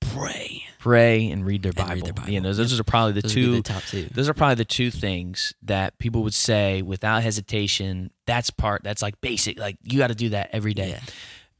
[0.00, 0.64] pray.
[0.82, 1.94] Pray and read their Bible.
[2.06, 4.08] read their You know, those are probably the Those two the top two.
[4.12, 9.00] those are probably the two things that people would say without hesitation that's part that's
[9.00, 11.00] like basic like you got to do that every day Yeah.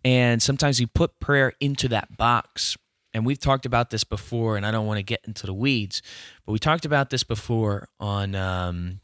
[0.04, 2.76] and sometimes you put prayer into that box
[3.14, 6.02] and we've talked about this before and i don't want to get into the weeds
[6.44, 9.00] but we talked about this before on um,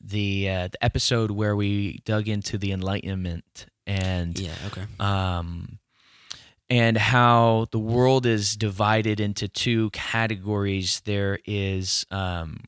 [0.00, 4.54] the uh, the episode where we dug into the enlightenment and Yeah.
[4.66, 4.84] Okay.
[5.00, 5.78] um,
[6.72, 11.00] and how the world is divided into two categories.
[11.04, 12.60] There is um,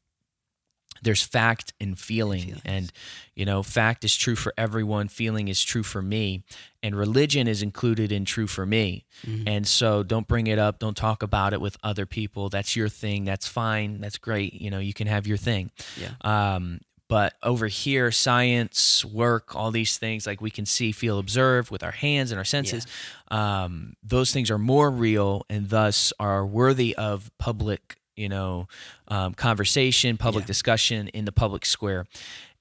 [1.03, 2.63] there's fact and feeling, Feelings.
[2.65, 2.93] and
[3.35, 5.09] you know, fact is true for everyone.
[5.09, 6.43] Feeling is true for me,
[6.83, 9.05] and religion is included in true for me.
[9.27, 9.45] Mhm.
[9.47, 10.79] And so, don't bring it up.
[10.79, 12.49] Don't talk about it with other people.
[12.49, 13.25] That's your thing.
[13.25, 14.01] That's fine.
[14.01, 14.55] That's great.
[14.55, 15.71] You know, you can have your thing.
[16.01, 16.13] Yeah.
[16.23, 21.71] Um, but over here, science, work, all these things like we can see, feel, observe
[21.71, 22.87] with our hands and our senses,
[23.29, 28.69] um, those things are more real and thus are worthy of public, you know,
[29.09, 30.47] um, conversation, public Yeah.
[30.49, 32.07] discussion in the public square.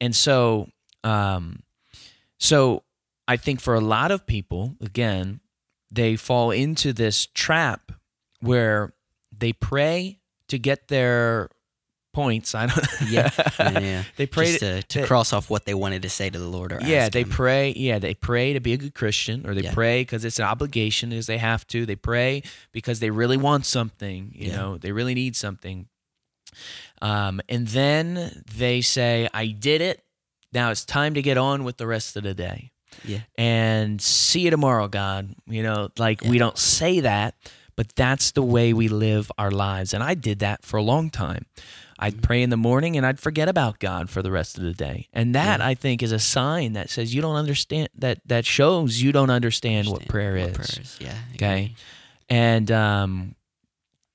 [0.01, 0.69] And so,
[1.03, 1.63] um,
[2.37, 2.83] so
[3.27, 5.39] I think for a lot of people, again,
[5.89, 7.91] they fall into this trap
[8.41, 8.93] where
[9.31, 11.49] they pray to get their
[12.13, 12.55] points.
[12.55, 12.87] I don't.
[13.09, 13.29] Yeah.
[13.59, 14.03] yeah, yeah.
[14.15, 14.45] they pray.
[14.45, 16.79] Just to, to they- cross off what they wanted to say to the Lord or
[16.85, 17.29] yeah, they him.
[17.29, 17.73] pray.
[17.75, 19.73] Yeah, they pray to be a good Christian, or they Yeah.
[19.73, 21.85] pray because it's an obligation, because they have to.
[21.85, 24.31] They pray because they really want something.
[24.33, 24.55] You Yeah.
[24.55, 25.87] know, they really need something.
[27.01, 30.03] Um, and then they say, "I did it.
[30.53, 32.69] Now it's time to get on with the rest of the day."
[33.03, 33.21] Yeah.
[33.39, 35.33] and see you tomorrow, God.
[35.47, 37.33] You know, like we don't say that,
[37.75, 39.93] but that's the way we live our lives.
[39.93, 41.45] And I did that for a long time.
[41.99, 44.73] I'd pray in the morning and I'd forget about God for the rest of the
[44.73, 45.07] day.
[45.13, 49.01] And that I think is a sign that says you don't understand that that shows
[49.01, 50.55] you don't understand, what prayer what is.
[50.57, 50.97] prayer is.
[50.99, 51.15] Yeah.
[51.35, 51.75] Okay.
[52.29, 53.35] And um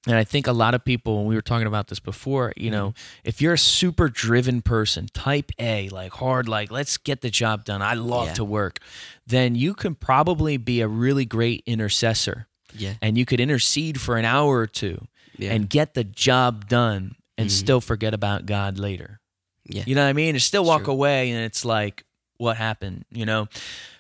[0.07, 2.71] and I think a lot of people when we were talking about this before, you
[2.71, 2.95] know,
[3.25, 7.65] if you're a super driven person, type A, like hard like let's get the job
[7.65, 7.81] done.
[7.81, 8.35] I love Yeah.
[8.35, 8.81] to work.
[9.27, 12.95] Then you can probably be a really great intercessor Yeah.
[13.01, 15.53] and you could intercede for an hour or two Yeah.
[15.53, 19.21] and get the job done and still forget about God later.
[19.65, 19.85] Yeah.
[19.87, 20.35] You know what I mean?
[20.35, 20.93] And still walk True.
[20.95, 22.05] away and it's like,
[22.37, 23.05] what happened?
[23.11, 23.49] You know?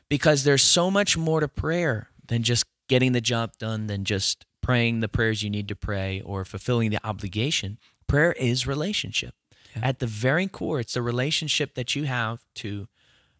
[0.08, 4.44] Because there's so much more to prayer than just getting the job done, than just
[4.62, 7.78] praying the prayers you need to pray or fulfilling the obligation.
[8.06, 9.34] Prayer is relationship.
[9.80, 12.88] At the very core, it's the relationship that you have to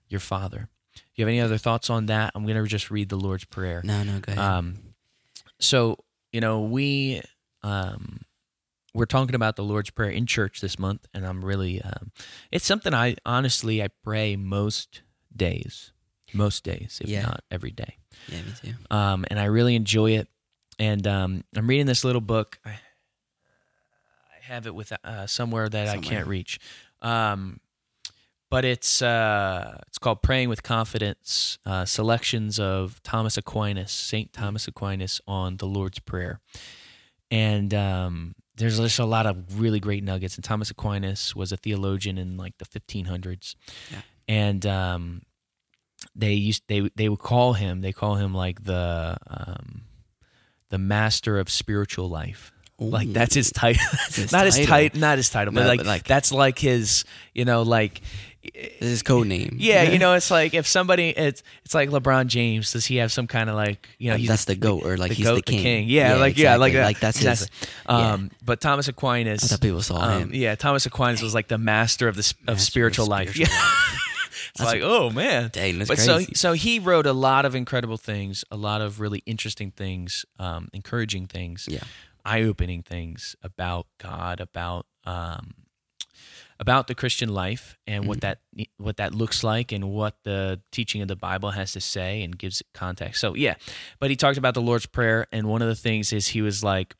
[0.08, 0.68] your Father.
[1.16, 2.30] You have any other thoughts on that?
[2.34, 3.80] I'm going to just read the Lord's Prayer.
[3.84, 4.38] No, no, go ahead.
[4.38, 4.74] Um,
[5.61, 5.99] so
[6.33, 7.21] you know we
[7.62, 8.21] um,
[8.94, 12.12] we're talking about the Lord's Prayer in church this month, and I'm really um,
[12.51, 15.03] it's something I honestly I pray most
[15.35, 15.92] days,
[16.33, 17.23] most days, if Yeah.
[17.23, 18.75] not every day, yeah, me too.
[18.90, 20.29] um, and I really enjoy it.
[20.81, 22.59] And um, I'm reading this little book.
[22.64, 22.79] I, I
[24.42, 26.59] have it with uh, somewhere that I can't reach.
[27.03, 27.61] Um,
[28.50, 34.66] but it's uh, it's called Praying with Confidence: uh, Selections of Thomas Aquinas, Saint Thomas
[34.68, 36.40] Aquinas, on the Lord's Prayer,
[37.30, 40.37] and um, there's just a lot of really great nuggets.
[40.37, 43.54] And Thomas Aquinas was a theologian in like the 1500s,
[43.90, 43.98] Yeah.
[44.26, 45.22] and um,
[46.14, 49.82] they used they they would call him they call him like the um,
[50.70, 52.52] the master of spiritual life.
[52.80, 53.82] Like that's his title.
[54.30, 54.66] not his title.
[54.66, 58.00] title, not his title, but, No, like, but, like- that's like his, you know, like
[58.54, 59.56] his code name.
[59.58, 62.72] yeah, you know, it's like if somebody, it's it's like LeBron James.
[62.72, 65.11] Does he have some kind of like, you know, he's that's the goat, or like
[65.11, 65.88] the he's goat, the king.
[65.88, 66.72] Yeah, like yeah, like exactly.
[66.72, 66.84] that.
[66.84, 67.48] like that's exactly.
[67.61, 67.68] his.
[67.88, 68.12] yeah.
[68.12, 70.30] Um, but Thomas Aquinas, I thought people saw um, him.
[70.34, 73.30] yeah, Thomas Aquinas was like the master of the s- of Master of spiritual life.
[73.34, 73.70] spiritual Yeah.
[74.54, 77.96] it's like, oh man, Dang, that's but so so he wrote a lot of incredible
[77.96, 81.80] things, a lot of really interesting things, um, encouraging things, Yeah.
[82.24, 85.54] eye-opening things about God, about um,
[86.61, 88.40] about the Christian life and what that
[88.79, 92.37] what that looks like and what the teaching of the Bible has to say and
[92.37, 93.21] gives context.
[93.21, 93.55] So yeah,
[94.01, 96.64] but he talked about the Lord's Prayer, and one of the things is he was
[96.64, 96.94] like,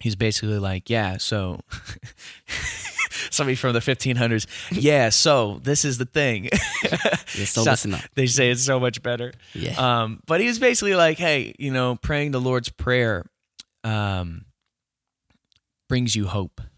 [0.00, 1.60] he's basically like, yeah, so.
[3.30, 4.46] Somebody from the 1500s.
[4.72, 6.48] Yeah, so this is the thing.
[7.34, 8.00] Yeah, so So- listen up.
[8.14, 9.32] they say it's so much better.
[9.54, 9.72] Yeah.
[10.02, 13.24] Um, but he was basically like, hey, you know, praying the Lord's Prayer
[13.84, 14.44] um,
[15.88, 16.71] brings you hope Mm-hmm.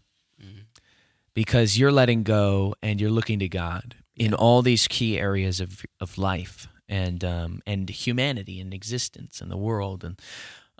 [1.35, 5.85] Because you're letting go and you're looking to God in all these key areas of,
[6.01, 10.19] of life and um, and humanity and existence and the world and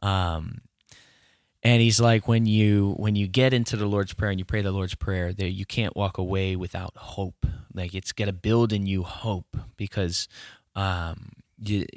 [0.01, 0.61] um,
[1.65, 4.61] and he's like when you when you get into the Lord's Prayer and you pray
[4.61, 7.45] the Lord's Prayer, there you can't walk away without hope.
[7.73, 10.27] Like it's got to build in you hope because
[10.75, 11.87] um, you,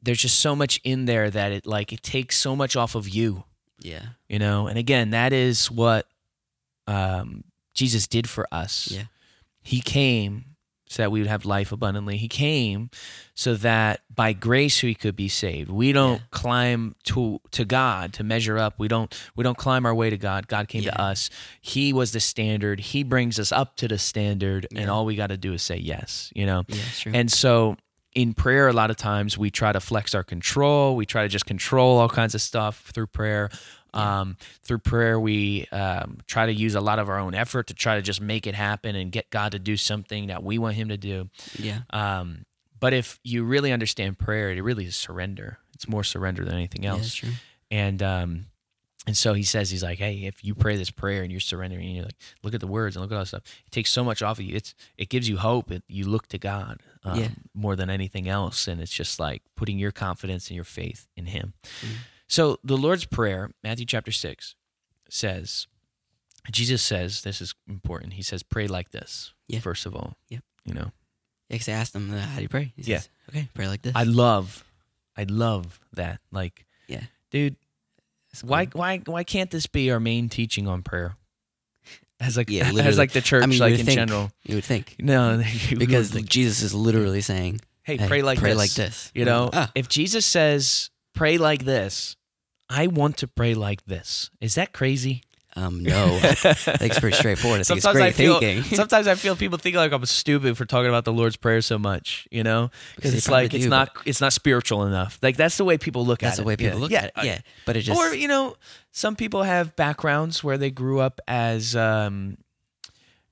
[0.00, 3.08] there's just so much in there that it like it takes so much off of
[3.08, 3.42] you,
[3.80, 4.02] yeah.
[4.28, 4.68] you know.
[4.68, 6.06] And again, that is what
[6.86, 7.42] um,
[7.78, 8.90] Jesus did for us.
[8.90, 9.04] Yeah.
[9.62, 10.44] He came
[10.90, 12.16] so that we would have life abundantly.
[12.16, 12.88] He came
[13.34, 15.70] so that by grace we could be saved.
[15.70, 16.26] We don't Yeah.
[16.30, 18.74] climb to to God to measure up.
[18.78, 20.48] We don't we don't climb our way to God.
[20.48, 21.28] God came to us.
[21.60, 22.80] He was the standard.
[22.80, 25.76] He brings us up to the standard and all we got to do is say
[25.76, 26.64] yes, you know.
[26.68, 27.12] Yeah, true.
[27.14, 27.76] And so
[28.14, 30.96] in prayer, a lot of times we try to flex our control.
[30.96, 33.50] We try to just control all kinds of stuff through prayer.
[33.94, 37.74] Um, through prayer, we um, try to use a lot of our own effort to
[37.74, 40.74] try to just make it happen and get God to do something that we want
[40.76, 41.30] Him to do.
[41.58, 41.80] yeah.
[41.90, 42.44] Um,
[42.80, 45.58] but if you really understand prayer, it really is surrender.
[45.74, 47.12] It's more surrender than anything Yeah, else.
[47.14, 47.30] true.
[47.70, 48.46] And um,
[49.06, 51.86] and so he says, he's like, hey, if you pray this prayer and you're surrendering,
[51.86, 53.42] and you're like, look at the words and look at all that stuff.
[53.66, 54.54] It takes so much off of you.
[54.54, 55.70] It's it gives you hope.
[55.70, 57.28] It, you look to God um, Yeah.
[57.54, 61.26] more than anything else, and it's just like putting your confidence and your faith in
[61.26, 61.54] Him.
[61.80, 61.94] Mm-hmm.
[62.28, 64.54] So the Lord's prayer, Matthew chapter six,
[65.08, 65.66] says,
[66.50, 68.14] Jesus says, this is important.
[68.14, 69.32] He says, pray like this.
[69.48, 69.60] Yeah.
[69.60, 70.42] First of all, Yep.
[70.64, 70.92] you know,
[71.48, 72.72] Yeah, 'cause I asked him, uh, how do you pray?
[72.76, 73.00] He Yeah.
[73.30, 73.92] okay, pray like this.
[73.96, 74.64] I love,
[75.16, 76.20] I love that.
[76.30, 77.04] Like, yeah.
[77.30, 77.56] dude,
[78.30, 81.16] That's why why why can't this be our main teaching on prayer?
[82.20, 84.30] As like Yeah, as like the church, I mean, like in think, general.
[84.44, 84.96] You would think.
[84.98, 85.42] No,
[85.78, 88.58] Because like, Jesus is literally saying, hey, hey, pray like pray this.
[88.58, 89.10] like this.
[89.14, 92.16] You know, Ah, if Jesus says pray like this,
[92.70, 94.30] I want to pray like this.
[94.40, 95.22] Is that crazy?
[95.56, 97.60] Um, no, it's pretty straightforward.
[97.60, 98.62] I think sometimes it's great I feel thinking.
[98.76, 101.78] sometimes I feel people think like I'm stupid for talking about the Lord's prayer so
[101.78, 105.18] much, you know, because it's like it's not it's not spiritual enough.
[105.20, 106.44] Like that's the way people look That's at it.
[106.44, 106.82] That's the way people yeah.
[106.82, 106.98] look yeah.
[106.98, 107.26] at it.
[107.26, 108.56] Yeah, but it just or you know,
[108.92, 112.36] some people have backgrounds where they grew up as um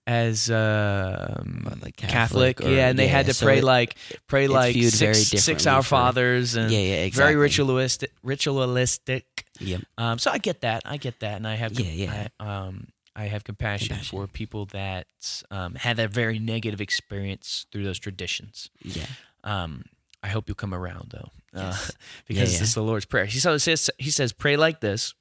[0.06, 3.64] as um, like Catholic, Catholic or- yeah, and they yeah, had to so pray it-
[3.64, 3.96] like
[4.28, 9.44] pray like six, six Our Fathers and Yeah, yeah, very ritualistic, ritualistic.
[9.58, 9.82] Yep.
[9.98, 12.28] Um, so I get that, I get that, and I have Yeah, yeah.
[12.38, 14.18] I, um, I have compassion, Compassion.
[14.18, 15.06] for people that
[15.50, 18.70] um, had a very negative experience through those traditions.
[18.82, 19.06] Yeah.
[19.42, 19.84] Um,
[20.22, 21.92] I hope you'll come around though, uh, Yes.
[22.26, 23.24] because Yeah, this is the Lord's prayer.
[23.24, 23.64] He says,
[23.98, 25.14] he says, pray like this,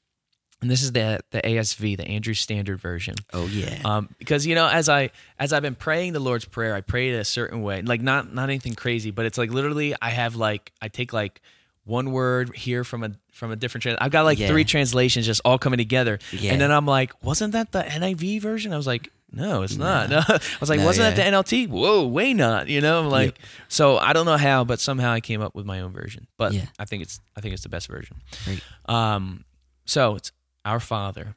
[0.65, 3.13] and this is the the ASV, the Andrew Standard Version.
[3.33, 3.77] Oh yeah.
[3.85, 7.09] Um, because you know, as I as I've been praying the Lord's prayer, I pray
[7.11, 10.35] it a certain way, like not not anything crazy, but it's like literally I have
[10.35, 11.39] like I take like
[11.83, 13.99] one word here from a from a different trans.
[14.01, 14.47] I've got like Yeah.
[14.47, 16.53] three translations just all coming together, Yeah.
[16.53, 18.73] and then I'm like, wasn't that the NIV version?
[18.73, 19.11] I was like.
[19.31, 20.09] No, it's not.
[20.09, 20.19] No.
[20.29, 21.67] I was like, No, wasn't that the NLT?
[21.67, 22.69] Whoa, way not.
[22.69, 25.65] You know, I'm like, so I don't know how, but somehow I came up with
[25.65, 26.27] my own version.
[26.37, 26.67] But Yeah.
[26.79, 28.21] I think it's I think it's the best version.
[28.45, 28.61] Great.
[28.85, 29.43] Um,
[29.83, 30.31] so it's
[30.65, 31.35] our Father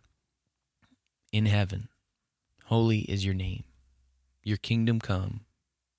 [1.30, 1.88] in heaven,
[2.64, 3.64] holy is your name.
[4.42, 5.40] Your kingdom come,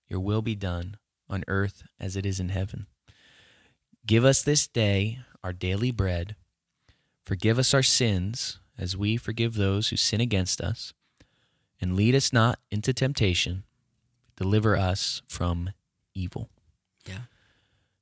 [0.07, 0.97] your will be done
[1.29, 2.87] on earth as it is in heaven.
[4.07, 6.35] Give us this day our daily bread.
[7.23, 10.93] Forgive us our sins as we forgive those who sin against us.
[11.79, 13.63] And lead us not into temptation.
[14.35, 15.69] Deliver us from
[16.15, 16.49] evil.
[17.05, 17.25] Yeah.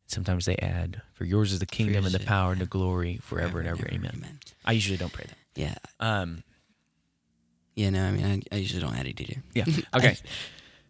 [0.08, 3.60] Sometimes they add, For yours is the kingdom and the power and the glory forever,
[3.60, 3.86] and ever.
[3.86, 4.40] ever, Amen.
[4.66, 5.38] I usually don't pray that.
[5.56, 5.76] Yeah.
[6.00, 6.44] Um,
[7.76, 7.90] Yeah.
[7.92, 9.42] No, I mean, I, I usually don't add it either.
[9.54, 9.66] yeah.
[9.96, 10.18] Okay.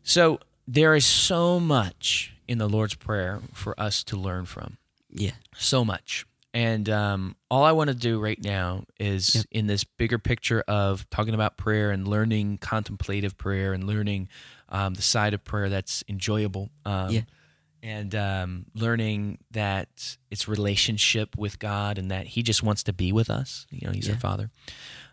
[0.04, 4.78] So there is so much in the Lord's Prayer for us to learn from.
[5.10, 5.32] Yeah.
[5.58, 6.26] So much.
[6.54, 9.46] And um, all I want to do right now is Yep.
[9.52, 14.30] in this bigger picture of talking about prayer and learning contemplative prayer and learning
[14.70, 16.70] um, the side of prayer that's enjoyable.
[16.86, 17.22] Um, Yeah.
[17.84, 23.12] And um, learning that it's relationship with God and that He just wants to be
[23.12, 23.68] with us.
[23.70, 24.50] You know, He's our Father.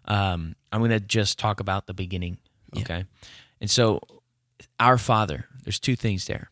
[0.07, 2.39] Um, I'm going to just talk about the beginning.
[2.73, 2.83] Yeah.
[2.83, 3.05] Okay.
[3.61, 4.01] And so,
[4.81, 6.51] our Father, there's two things there.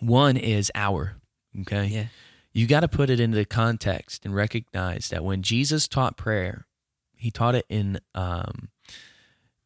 [0.00, 1.16] One is our,
[1.60, 1.86] okay?
[1.86, 2.06] Yeah.
[2.52, 6.66] You got to put it into the context and recognize that when Jesus taught prayer,
[7.16, 8.68] he taught it in um,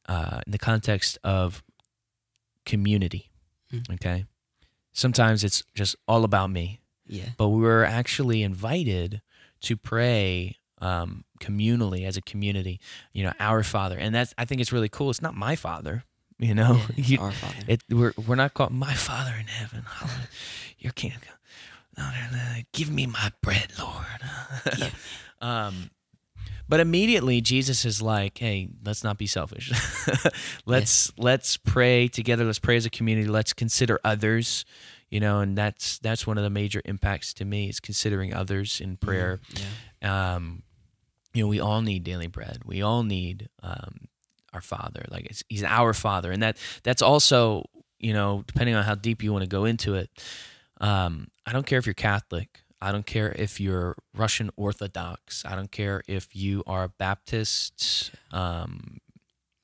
[0.08, 1.62] uh, in the context of
[2.64, 3.30] community.
[3.72, 3.94] Mm.
[3.94, 4.24] Okay,
[4.92, 7.30] sometimes it's just all about me, Yeah.
[7.36, 9.20] but we were actually invited
[9.62, 12.80] to pray um, communally as a community.
[13.12, 15.10] You know, our Father, and that's I think it's really cool.
[15.10, 16.04] It's not my Father.
[16.38, 17.64] You know, Yeah, it's You- our Father.
[17.68, 19.84] it we're we're not called my Father in heaven.
[20.78, 21.36] Your kingdom come.
[21.96, 24.20] No, no, no, Give me my bread, Lord.
[24.78, 24.90] Yeah.
[25.40, 25.90] um,
[26.72, 29.70] but immediately Jesus is like, "Hey, let's not be selfish.
[30.64, 32.46] let's let's pray together.
[32.46, 33.28] Let's pray as a community.
[33.28, 34.64] Let's consider others."
[35.10, 38.80] You know, and that's that's one of the major impacts to me is considering others
[38.80, 39.38] in prayer
[40.00, 40.36] Yeah.
[40.36, 40.62] um,
[41.34, 42.60] you know, we all need daily bread.
[42.64, 44.08] We all need um,
[44.54, 45.04] our Father.
[45.10, 47.66] Like it's, He's our Father, and that that's also
[47.98, 50.08] you know, depending on how deep you want to go into it.
[50.80, 52.61] Um, I don't care if you're Catholic.
[52.82, 55.44] I don't care if you're Russian Orthodox.
[55.44, 58.98] I don't care if you are Baptist, um,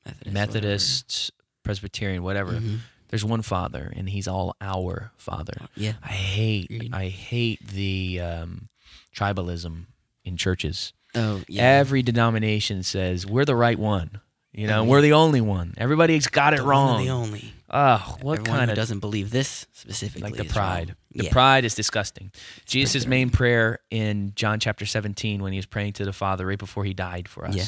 [0.07, 0.33] Methodist.
[0.35, 1.31] Methodist,
[1.64, 2.52] Presbyterian, whatever.
[2.52, 2.64] whatever.
[2.66, 2.78] Mhm.
[3.09, 5.54] There's one Father, and He's all our Father.
[5.74, 5.94] Yeah.
[6.02, 6.94] I hate Agreed.
[6.94, 8.68] I hate the um,
[9.14, 9.87] tribalism
[10.24, 10.92] in churches.
[11.14, 11.62] Oh yeah.
[11.62, 14.20] Every denomination says we're the right one.
[14.52, 14.88] You know, Oh, yeah.
[14.90, 15.74] we're the only one.
[15.78, 17.04] Everybody's got it The one and wrong.
[17.04, 17.52] The only.
[17.70, 20.22] Oh, what Everyone kind who of doesn't believe this specifically?
[20.31, 20.88] like the is pride?
[20.88, 20.96] wrong.
[21.14, 21.33] The yeah.
[21.33, 22.31] pride is disgusting.
[22.64, 26.59] Jesus' main prayer in John chapter 17 when he was praying to the Father right
[26.59, 27.64] before he died for us Yeah.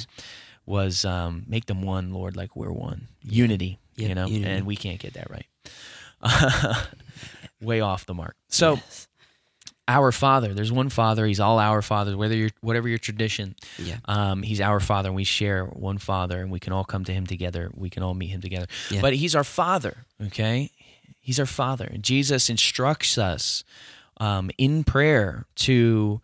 [0.64, 3.08] was um, make them one, Lord, like we're one.
[3.22, 4.50] Unity, Yep, you know, unity.
[4.50, 5.46] and we can't get that right.
[7.60, 8.36] Way off the mark.
[8.48, 9.08] So, Yes.
[9.88, 11.26] Our Father, there's one Father.
[11.26, 13.56] He's all our Father, whether you're whatever your tradition.
[13.78, 13.98] Yeah.
[14.04, 17.12] Um, he's our Father, and we share one Father, and we can all come to
[17.12, 17.70] Him together.
[17.74, 18.66] We can all meet Him together.
[18.90, 19.00] Yeah.
[19.00, 20.04] But He's our Father.
[20.26, 20.70] Okay,
[21.20, 23.64] He's our Father, and Jesus instructs us
[24.18, 26.20] um, in prayer to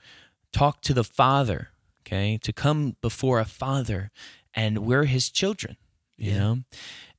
[0.53, 1.71] talk to the Father.
[2.07, 4.11] Okay, to come before a Father,
[4.55, 5.77] and we're His children.
[6.17, 6.39] You Yeah.
[6.39, 6.59] know,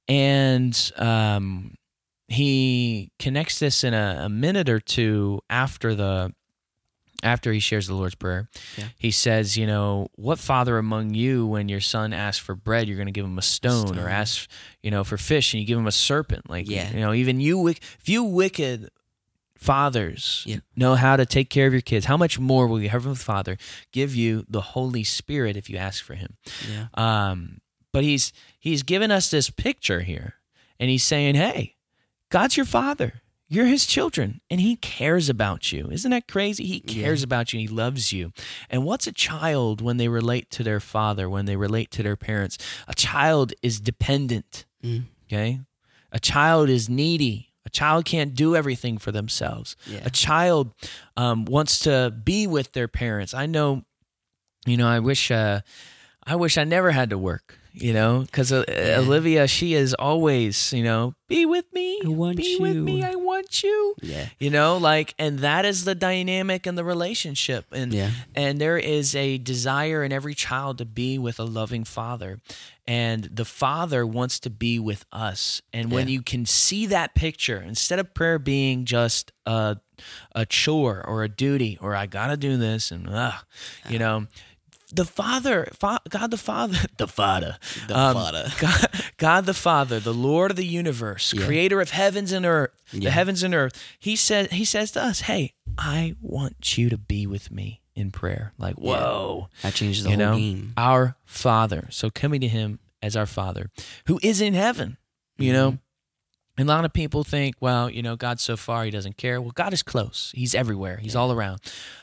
[0.07, 1.75] and um,
[2.27, 6.33] he connects this in a, a minute or two after the
[7.23, 8.47] after he shares the Lord's Prayer.
[8.77, 8.85] Yeah.
[8.99, 12.95] He says, you know, what father among you, when your son asks for bread, you're
[12.97, 14.07] going to give him a stone, or stone.
[14.07, 14.47] ask,
[14.83, 16.47] you know, for fish, and you give him a serpent?
[16.47, 16.91] Like, Yeah.
[16.93, 18.89] you know, even you, if you wicked
[19.57, 20.57] fathers Yeah.
[20.75, 23.57] know how to take care of your kids, how much more will your heavenly Father
[23.91, 26.37] give you the Holy Spirit if you ask for Him?
[26.69, 26.87] Yeah.
[26.93, 27.61] Um,
[27.91, 30.35] But he's he's given us this picture here,
[30.79, 31.76] and he's saying, "Hey,
[32.29, 33.21] God's your father.
[33.49, 35.87] You're his children, and he cares about you.
[35.89, 36.65] Isn't that crazy?
[36.65, 37.59] He cares about you.
[37.61, 38.33] He loves you.
[38.69, 42.17] And what's a child when they relate to their father, when they relate to their
[42.17, 42.57] parents?
[42.89, 44.65] A child is dependent.
[44.83, 45.03] Mm.
[45.27, 45.61] Okay,
[46.11, 47.53] a child is needy.
[47.65, 49.77] A child can't do everything for themselves.
[49.85, 49.99] Yeah.
[50.03, 50.73] A child
[51.15, 53.33] um, wants to be with their parents.
[53.33, 53.83] I know,
[54.65, 55.61] you know, I wish, uh,
[56.25, 57.59] I wish I never had to work.
[57.79, 58.63] You know, because uh,
[58.97, 63.03] Olivia, she is always, you know, be with me, I want be with me.
[63.03, 63.95] I want you.
[64.01, 64.27] Yeah.
[64.39, 68.11] You know, like, and that is the dynamic in the relationship, and Yeah.
[68.33, 72.39] and there is a desire in every child to be with a loving father,
[72.87, 75.61] and the father wants to be with us.
[75.71, 76.13] And when Yeah.
[76.13, 79.77] you can see that picture, instead of prayer being just a
[80.33, 83.43] a chore or a duty or I gotta do this and ah,
[83.89, 84.27] you know.
[84.91, 87.57] The Father, fa- God the Father, the Father,
[87.87, 88.47] The um, Father.
[88.59, 91.45] God, God the Father, the Lord of the universe, Yeah.
[91.45, 93.09] creator of heavens and earth, the Yeah.
[93.09, 93.73] heavens and earth.
[93.99, 98.11] He said, He says to us, "Hey, I want you to be with me in
[98.11, 100.73] prayer." Like, whoa, That changes the you whole know, game.
[100.77, 101.87] our Father.
[101.91, 103.69] So coming to Him as our Father,
[104.05, 104.97] who is in heaven.
[105.37, 105.53] You Mm-hmm.
[105.53, 105.77] know,
[106.57, 109.39] and a lot of people think, well, you know, God's so far, He doesn't care.
[109.41, 110.31] Well, God is close.
[110.35, 110.97] He's everywhere.
[110.97, 111.59] He's all around.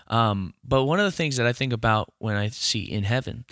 [0.08, 3.44] Um, but one of the things that I think about when I see in heaven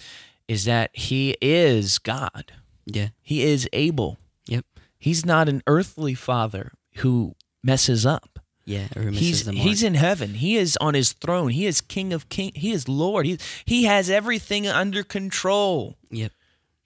[0.47, 2.53] is that He is God.
[2.87, 3.09] Yeah.
[3.21, 4.19] He is able.
[4.47, 4.65] Yep.
[4.99, 8.39] He's not an earthly father who messes up.
[8.65, 8.87] Yeah.
[9.11, 10.35] He's he's in heaven.
[10.35, 11.51] He is on his throne.
[11.51, 12.53] He is King of King.
[12.55, 13.27] He is Lord.
[13.27, 15.97] He he has everything under control.
[16.11, 16.33] Yep.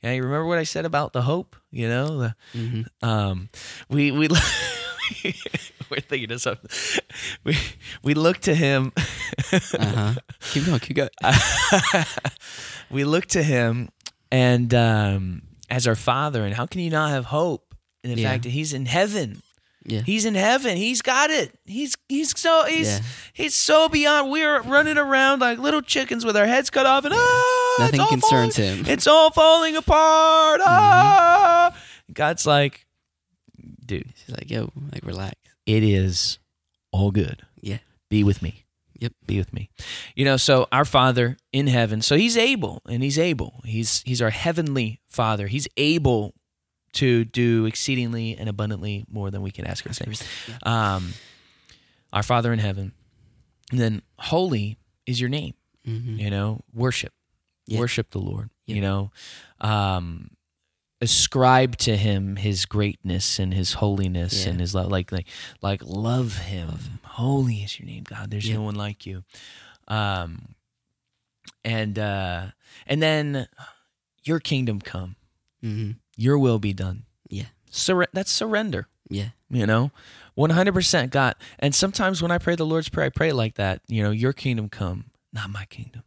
[0.03, 1.57] Yeah, you remember what I said about the hope?
[1.71, 3.49] You know, the, hmm um,
[3.89, 4.29] we we
[5.91, 6.71] we're thinking of something.
[7.45, 7.57] We
[8.03, 8.93] we look to him.
[9.53, 10.15] Uh huh.
[10.41, 10.81] keep going.
[10.81, 11.11] Keep going.
[12.91, 13.89] we look to him
[14.31, 16.45] and um, as our father.
[16.45, 17.75] And how can you not have hope
[18.05, 18.31] in the Yeah.
[18.33, 19.43] fact that he's in heaven?
[19.89, 20.01] Yeah.
[20.01, 20.77] He's in heaven.
[20.77, 21.55] He's got it.
[21.65, 23.01] He's he's so he's Yeah.
[23.33, 24.31] he's so beyond.
[24.31, 28.57] We're running around like little chickens with our heads cut off, and ah, Nothing concerns
[28.57, 28.83] falling- him.
[28.85, 28.91] Mm-hmm.
[28.91, 30.61] It's all falling apart.
[30.65, 31.75] Ah!
[32.13, 32.87] God's like,
[33.85, 35.35] dude, He's like, yo, like relax.
[35.67, 36.39] it is
[36.93, 37.43] all good.
[37.61, 37.79] Yeah.
[38.09, 38.65] Be with me.
[38.99, 39.13] Yep.
[39.27, 39.69] Be with me.
[40.15, 43.61] You know, so our Father in heaven, so he's able and he's able.
[43.65, 45.49] He's he's our heavenly Father.
[45.49, 46.33] He's able
[46.97, 50.07] to do exceedingly and abundantly more than we can ask or say.
[50.49, 50.95] Yeah.
[50.95, 51.13] Um
[52.13, 52.93] our Father in heaven.
[53.71, 57.13] And then holy is your name, hmm you know, worship.
[57.67, 57.81] Yeah.
[57.81, 58.75] Worship the Lord, Yeah.
[58.77, 59.11] you know.
[59.61, 60.31] Um
[61.03, 64.51] ascribe to him his greatness and his holiness Yeah.
[64.53, 65.27] and his love like like
[65.61, 67.01] like love him.
[67.05, 69.23] holy is your name god there's no one like you
[69.89, 70.55] um
[71.65, 72.47] and uh
[72.87, 73.47] and then
[74.25, 75.17] your kingdom come
[75.61, 77.47] hmm your will be done Yeah.
[77.71, 79.31] Surre- that's surrender Yeah.
[79.51, 79.91] you know
[80.37, 84.03] 100% god and sometimes when i pray the lord's prayer i pray like that you
[84.03, 86.03] know your kingdom come not my kingdom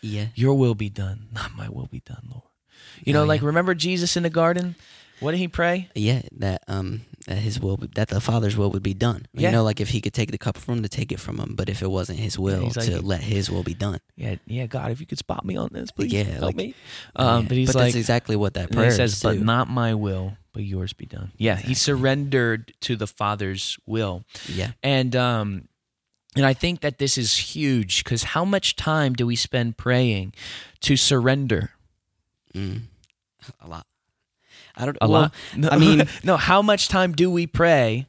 [0.00, 0.26] Yeah.
[0.34, 2.42] your will be done not my will be done lord
[3.04, 3.46] you oh, know Oh, like yeah.
[3.48, 4.74] remember jesus in the garden
[5.22, 8.82] what did he pray Yeah, that um that his will that the father's will would
[8.82, 9.26] be done.
[9.32, 9.48] Yeah.
[9.48, 11.38] You know, like if he could take the cup from him to take it from
[11.38, 14.00] him, but if it wasn't his will he's like- to let his will be done.
[14.16, 16.74] yeah yeah god if you could spot me on this please Yeah, help like- me
[17.14, 17.48] um Yeah.
[17.48, 19.44] but he's but like that's exactly what that prayer he says, "But too.
[19.44, 24.72] not my will, but yours be done." Yeah, he surrendered to the Father's will, yeah,
[24.82, 25.68] and um,
[26.34, 30.32] and I think that this is huge because how much time do we spend praying
[30.80, 31.70] to surrender?
[32.54, 32.82] mm.
[33.60, 33.86] a lot.
[34.76, 34.98] I don't.
[35.00, 35.34] A well, lot.
[35.56, 36.36] No, I mean- no.
[36.36, 38.06] How much time do we pray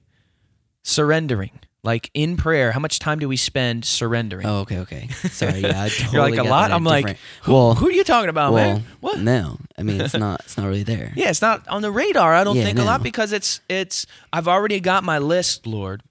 [0.83, 1.51] surrendering?
[1.85, 4.47] Like in prayer, how much time do we spend surrendering?
[4.47, 5.09] Oh, okay, okay.
[5.09, 5.83] Sorry, yeah.
[5.83, 6.71] I totally You're like a lot.
[6.71, 8.85] I'm like, who, well, who are you talking about, well, man?
[9.01, 9.19] What?
[9.19, 10.39] No, I mean it's not.
[10.45, 11.11] It's not really there.
[11.13, 12.33] Yeah, it's not on the radar.
[12.33, 14.05] I don't Yeah, think a lot because it's it's.
[14.31, 16.03] I've already got my list, Lord,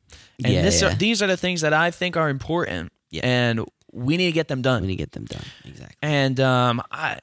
[0.44, 0.94] and Yeah, this Are, yeah.
[0.96, 3.22] these are the things that I think are important, Yeah.
[3.24, 4.82] and we need to get them done.
[4.82, 5.44] We need to get them done.
[5.64, 5.96] Exactly.
[6.02, 7.18] And um, I,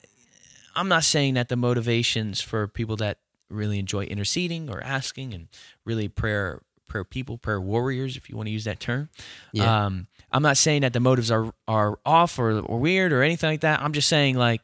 [0.79, 3.17] I'm not saying that the motivations for people that
[3.49, 5.47] really enjoy interceding or asking and
[5.85, 9.09] really prayer prayer people, prayer warriors, if you want to use that term.
[9.53, 9.85] Yeah.
[9.85, 13.49] Um, I'm not saying that the motives are are off or, or weird or anything
[13.49, 13.81] like that.
[13.81, 14.61] I'm just saying like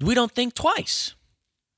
[0.00, 1.14] we don't think twice.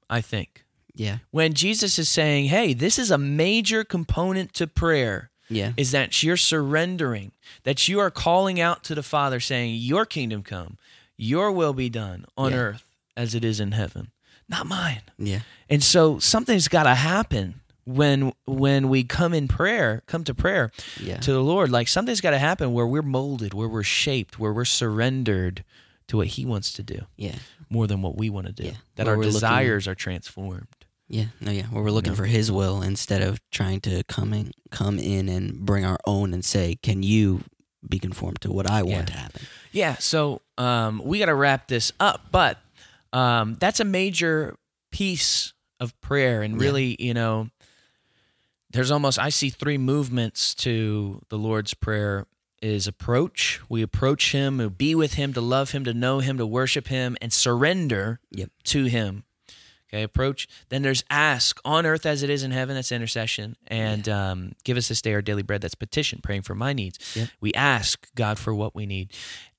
[0.08, 1.18] I think Yeah.
[1.30, 5.72] when Jesus is saying, "Hey, this is a major component to prayer." Yeah.
[5.76, 7.32] Is that you're surrendering,
[7.64, 10.76] that you are calling out to the Father saying, "Your kingdom come,
[11.16, 12.58] your will be done on Yeah.
[12.58, 12.89] earth
[13.20, 14.10] as it is in heaven,
[14.48, 15.40] not mine." Yeah.
[15.68, 20.70] And so something's got to happen when when we come in prayer, come to prayer
[21.00, 21.18] Yeah.
[21.18, 21.70] to the Lord.
[21.70, 25.64] Like something's got to happen where we're molded, where we're shaped, where we're surrendered
[26.08, 27.36] to what He wants to do Yeah.
[27.68, 28.64] more than what we want to do.
[28.64, 28.72] Yeah.
[28.96, 30.66] That Where our we're looking- desires are transformed.
[31.08, 31.64] Yeah, no, yeah.
[31.66, 32.16] Where we're looking No.
[32.16, 36.32] for His will instead of trying to come in, come in and bring our own
[36.32, 37.42] and say, "Can you
[37.88, 39.14] be conformed to what I want Yeah.
[39.14, 39.42] to happen?"
[39.72, 42.58] Yeah, so um, we got to wrap this up, but
[43.12, 44.56] um, that's a major
[44.92, 46.60] piece of prayer, and Yeah.
[46.60, 47.48] really, you know,
[48.70, 52.26] there's almost I see three movements to the Lord's prayer:
[52.62, 56.36] is approach, we approach Him, to be with Him, to love Him, to know Him,
[56.38, 58.50] to worship Him, and surrender Yep.
[58.64, 59.24] to Him.
[59.92, 60.46] Okay, approach.
[60.68, 62.76] Then there's ask on earth as it is in heaven.
[62.76, 63.56] That's intercession.
[63.66, 65.62] And um, give us this day our daily bread.
[65.62, 66.98] That's petition, praying for my needs.
[67.16, 67.28] Yep.
[67.40, 69.12] We ask God for what we need.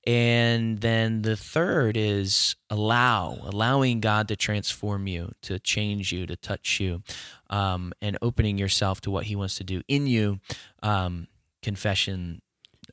[0.06, 6.34] And then the third is allow, allowing God to transform you, to change you, to
[6.34, 7.02] touch you,
[7.50, 10.40] um, and opening yourself to what He wants to do in you.
[10.82, 11.28] Um,
[11.62, 12.42] confession,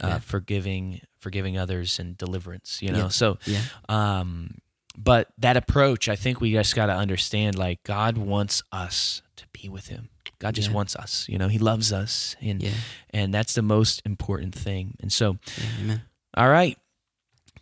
[0.03, 0.19] uh, Yeah.
[0.19, 2.79] forgiving, forgiving others, and deliverance.
[2.81, 3.07] You know, Yeah.
[3.07, 4.59] so Yeah, um,
[5.01, 9.45] but that approach, I think we just got to understand like God wants us to
[9.53, 10.09] be with Him.
[10.39, 10.75] God just Yeah.
[10.75, 11.25] wants us.
[11.29, 12.71] You know, He loves us, and yeah,
[13.11, 14.95] and that's the most important thing.
[15.01, 15.37] And so,
[15.85, 15.97] yeah.
[16.35, 16.77] All right,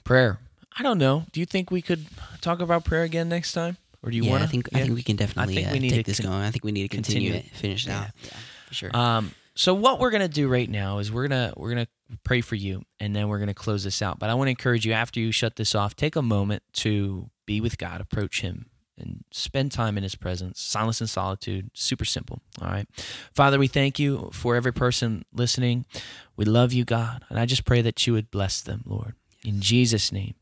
[0.03, 0.39] prayer.
[0.77, 1.25] I don't know.
[1.31, 2.05] Do you think we could
[2.41, 4.51] talk about prayer again next time, or do you yeah, want I to?
[4.51, 6.31] think I think we can definitely I think uh, we need take to this con-
[6.31, 6.43] going.
[6.43, 7.99] I think we need to continue, continue it, finish it Yeah.
[8.01, 8.07] out.
[8.23, 8.29] Yeah,
[8.67, 8.95] for sure.
[8.95, 11.87] Um, so what we're gonna do right now is we're gonna we're gonna
[12.23, 14.19] pray for you, and then we're gonna close this out.
[14.19, 17.29] But I want to encourage you after you shut this off, take a moment to
[17.45, 18.67] be with God, approach Him,
[18.99, 20.61] and spend time in His presence.
[20.61, 22.39] Silence and solitude, super simple.
[22.61, 22.87] All right,
[23.33, 25.85] Father, we thank you for every person listening.
[26.35, 29.59] We love you, God, and I just pray that you would bless them, Lord, in
[29.59, 30.35] Jesus' name.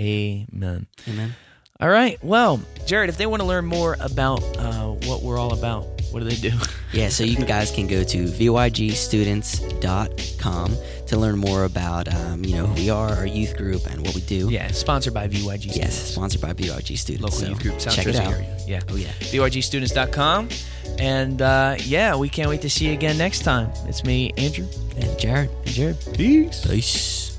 [0.00, 0.88] Amen.
[1.08, 1.36] Amen.
[1.78, 2.22] All right.
[2.24, 5.84] Well, Jared, if they want to learn more about uh, what we're all about,
[6.16, 6.52] what do they do?
[6.92, 10.76] Yeah, so you guys can go to vygstudents.com
[11.08, 14.14] to learn more about um, you know who we are, our youth group, and what
[14.14, 14.48] we do.
[14.50, 15.76] Yeah, sponsored by VYG Students.
[15.76, 17.22] Yes, sponsored by VYG students.
[17.22, 18.32] Local so youth group, South check Jersey it out.
[18.32, 18.56] area.
[18.66, 18.80] Yeah.
[18.88, 19.10] Oh yeah.
[19.18, 20.48] VYGstudents.com.
[20.98, 23.70] And uh, yeah, we can't wait to see you again next time.
[23.86, 25.50] It's me, Andrew, And Jared.
[25.66, 25.98] and Jared.
[26.14, 26.64] Peace.
[26.66, 27.35] Peace.